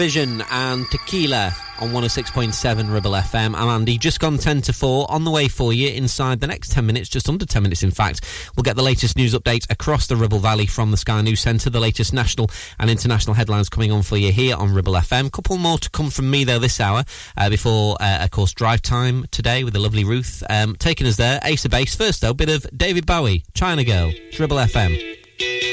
Vision 0.00 0.42
and 0.50 0.90
Tequila 0.90 1.54
on 1.78 1.90
106.7 1.90 2.90
Ribble 2.90 3.10
FM. 3.10 3.54
I'm 3.54 3.68
Andy, 3.68 3.98
just 3.98 4.18
gone 4.18 4.38
10 4.38 4.62
to 4.62 4.72
4, 4.72 5.10
on 5.10 5.24
the 5.24 5.30
way 5.30 5.46
for 5.46 5.74
you 5.74 5.90
inside 5.90 6.40
the 6.40 6.46
next 6.46 6.72
10 6.72 6.86
minutes, 6.86 7.10
just 7.10 7.28
under 7.28 7.44
10 7.44 7.62
minutes 7.62 7.82
in 7.82 7.90
fact. 7.90 8.22
We'll 8.56 8.62
get 8.62 8.76
the 8.76 8.82
latest 8.82 9.14
news 9.14 9.34
update 9.34 9.70
across 9.70 10.06
the 10.06 10.16
Ribble 10.16 10.38
Valley 10.38 10.64
from 10.64 10.90
the 10.90 10.96
Sky 10.96 11.20
News 11.20 11.40
Centre, 11.40 11.68
the 11.68 11.80
latest 11.80 12.14
national 12.14 12.50
and 12.78 12.88
international 12.88 13.34
headlines 13.34 13.68
coming 13.68 13.92
on 13.92 14.02
for 14.02 14.16
you 14.16 14.32
here 14.32 14.56
on 14.56 14.72
Ribble 14.72 14.94
FM. 14.94 15.30
Couple 15.32 15.58
more 15.58 15.76
to 15.76 15.90
come 15.90 16.08
from 16.08 16.30
me 16.30 16.44
though 16.44 16.58
this 16.58 16.80
hour, 16.80 17.04
uh, 17.36 17.50
before, 17.50 17.98
uh, 18.00 18.24
of 18.24 18.30
course, 18.30 18.54
drive 18.54 18.80
time 18.80 19.26
today 19.30 19.64
with 19.64 19.74
the 19.74 19.80
lovely 19.80 20.04
Ruth. 20.04 20.42
Um, 20.48 20.76
taking 20.76 21.06
us 21.08 21.16
there, 21.16 21.40
Ace 21.44 21.66
of 21.66 21.72
Base. 21.72 21.94
First 21.94 22.22
though, 22.22 22.32
bit 22.32 22.48
of 22.48 22.66
David 22.74 23.04
Bowie, 23.04 23.44
China 23.52 23.84
Girl, 23.84 24.10
Ribble 24.38 24.56
FM. 24.56 25.69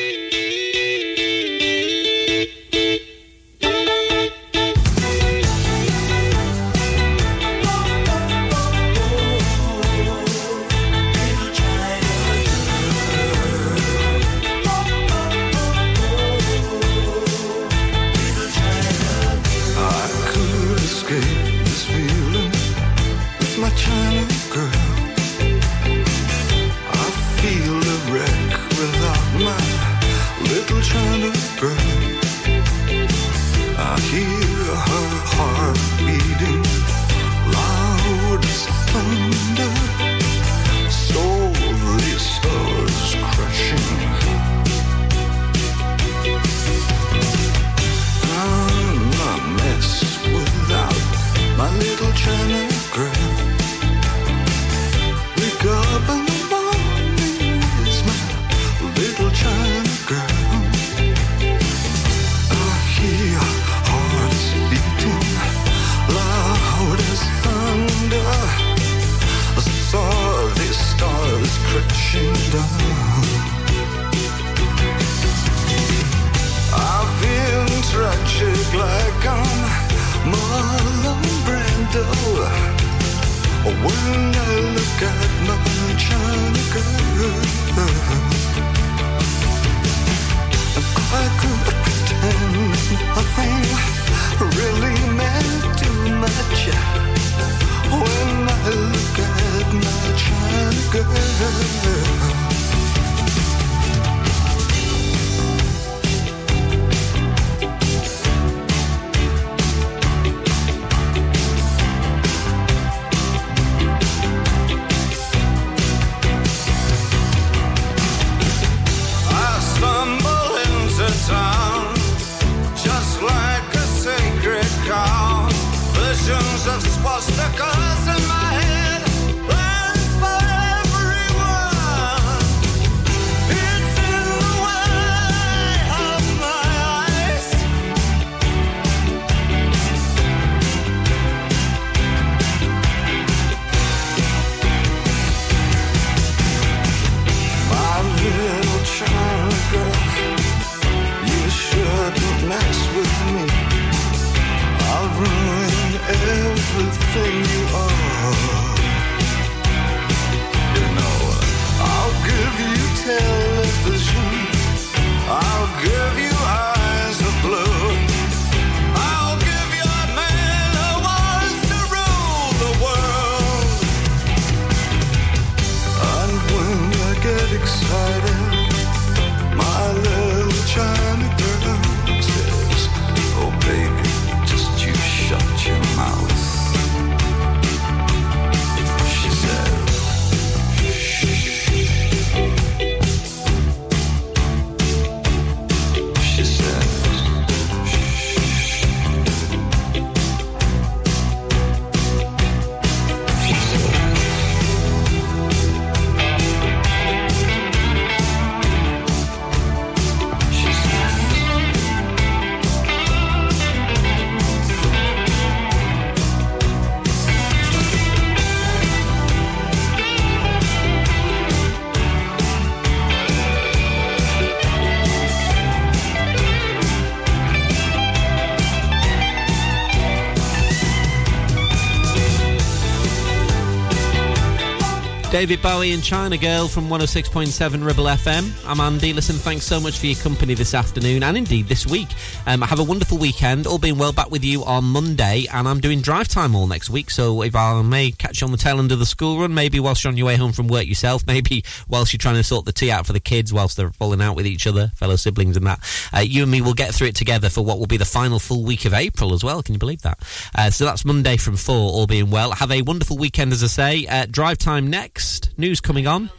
David 235.38 235.62
Bowie 235.62 235.92
and 235.92 236.04
China 236.04 236.36
Girl 236.36 236.68
from 236.68 236.90
106.7 236.90 237.86
Ribble 237.86 238.06
FM. 238.06 238.52
I'm 238.68 238.80
Andy. 238.80 239.14
Listen, 239.14 239.36
thanks 239.36 239.66
so 239.66 239.80
much 239.80 240.00
for 240.00 240.08
your 240.08 240.16
company 240.16 240.56
this 240.56 240.74
afternoon 240.74 241.22
and 241.22 241.38
indeed 241.38 241.68
this 241.68 241.86
week. 241.86 242.08
Um, 242.48 242.64
have 242.64 242.80
a 242.80 242.84
wonderful 242.84 243.20
weekend. 243.20 243.68
All 243.68 243.78
being 243.78 244.00
well, 244.00 244.12
back 244.12 244.32
with 244.32 244.44
you 244.44 244.64
on 244.64 244.86
Monday, 244.86 245.46
and 245.54 245.68
I'm 245.68 245.80
doing 245.80 246.02
drive 246.02 246.28
time 246.28 246.56
all 246.56 246.66
next 246.66 246.90
week. 246.90 247.12
So 247.12 247.44
if 247.44 247.56
I 247.56 247.80
may 247.84 248.10
catch 248.10 248.42
you 248.42 248.46
on 248.46 248.52
the 248.52 248.58
tail 248.58 248.80
end 248.80 248.92
of 248.92 248.98
the 248.98 249.06
school 249.06 249.40
run, 249.40 249.54
maybe 249.54 249.80
whilst 249.80 250.04
you're 250.04 250.10
on 250.10 250.18
your 250.18 250.26
way 250.26 250.38
home 250.38 250.54
from 250.54 250.70
work 250.70 250.88
yourself, 250.88 251.24
maybe 251.28 251.64
whilst 251.88 252.14
you're 252.14 252.18
trying 252.18 252.38
to 252.38 252.44
sort 252.44 252.66
the 252.66 252.74
tea 252.74 252.90
out 252.90 253.06
for 253.06 253.14
the 253.14 253.20
kids, 253.20 253.54
whilst 253.54 253.78
they're 253.78 253.92
falling 253.92 254.22
out 254.22 254.36
with 254.36 254.48
each 254.48 254.66
other, 254.66 254.92
fellow 254.96 255.18
siblings, 255.18 255.56
and 255.56 255.68
that, 255.68 255.80
uh, 256.16 256.20
you 256.20 256.42
and 256.42 256.52
me 256.52 256.62
will 256.62 256.74
get 256.74 256.96
through 256.96 257.10
it 257.10 257.16
together 257.16 257.48
for 257.48 257.64
what 257.64 257.78
will 257.78 257.86
be 257.86 257.98
the 257.98 258.06
final 258.06 258.40
full 258.40 258.64
week 258.64 258.86
of 258.86 258.94
April 258.96 259.36
as 259.36 259.44
well. 259.44 259.62
Can 259.62 259.76
you 259.76 259.80
believe 259.80 260.02
that? 260.02 260.18
Uh, 260.58 260.72
so 260.72 260.84
that's 260.84 261.06
Monday 261.06 261.38
from 261.38 261.58
four, 261.58 261.92
all 261.92 262.08
being 262.08 262.32
well. 262.32 262.54
Have 262.54 262.72
a 262.72 262.82
wonderful 262.82 263.20
weekend, 263.20 263.52
as 263.52 263.64
I 263.64 263.68
say. 263.68 264.08
Uh, 264.08 264.26
drive 264.26 264.58
time 264.58 264.90
next. 264.90 265.27
News 265.58 265.82
coming 265.82 266.08
on, 266.08 266.30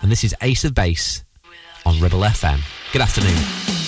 and 0.00 0.10
this 0.10 0.24
is 0.24 0.34
Ace 0.40 0.64
of 0.64 0.74
Base 0.74 1.24
on 1.84 2.00
Ribble 2.00 2.20
FM. 2.20 2.60
Good 2.92 3.02
afternoon. 3.02 3.87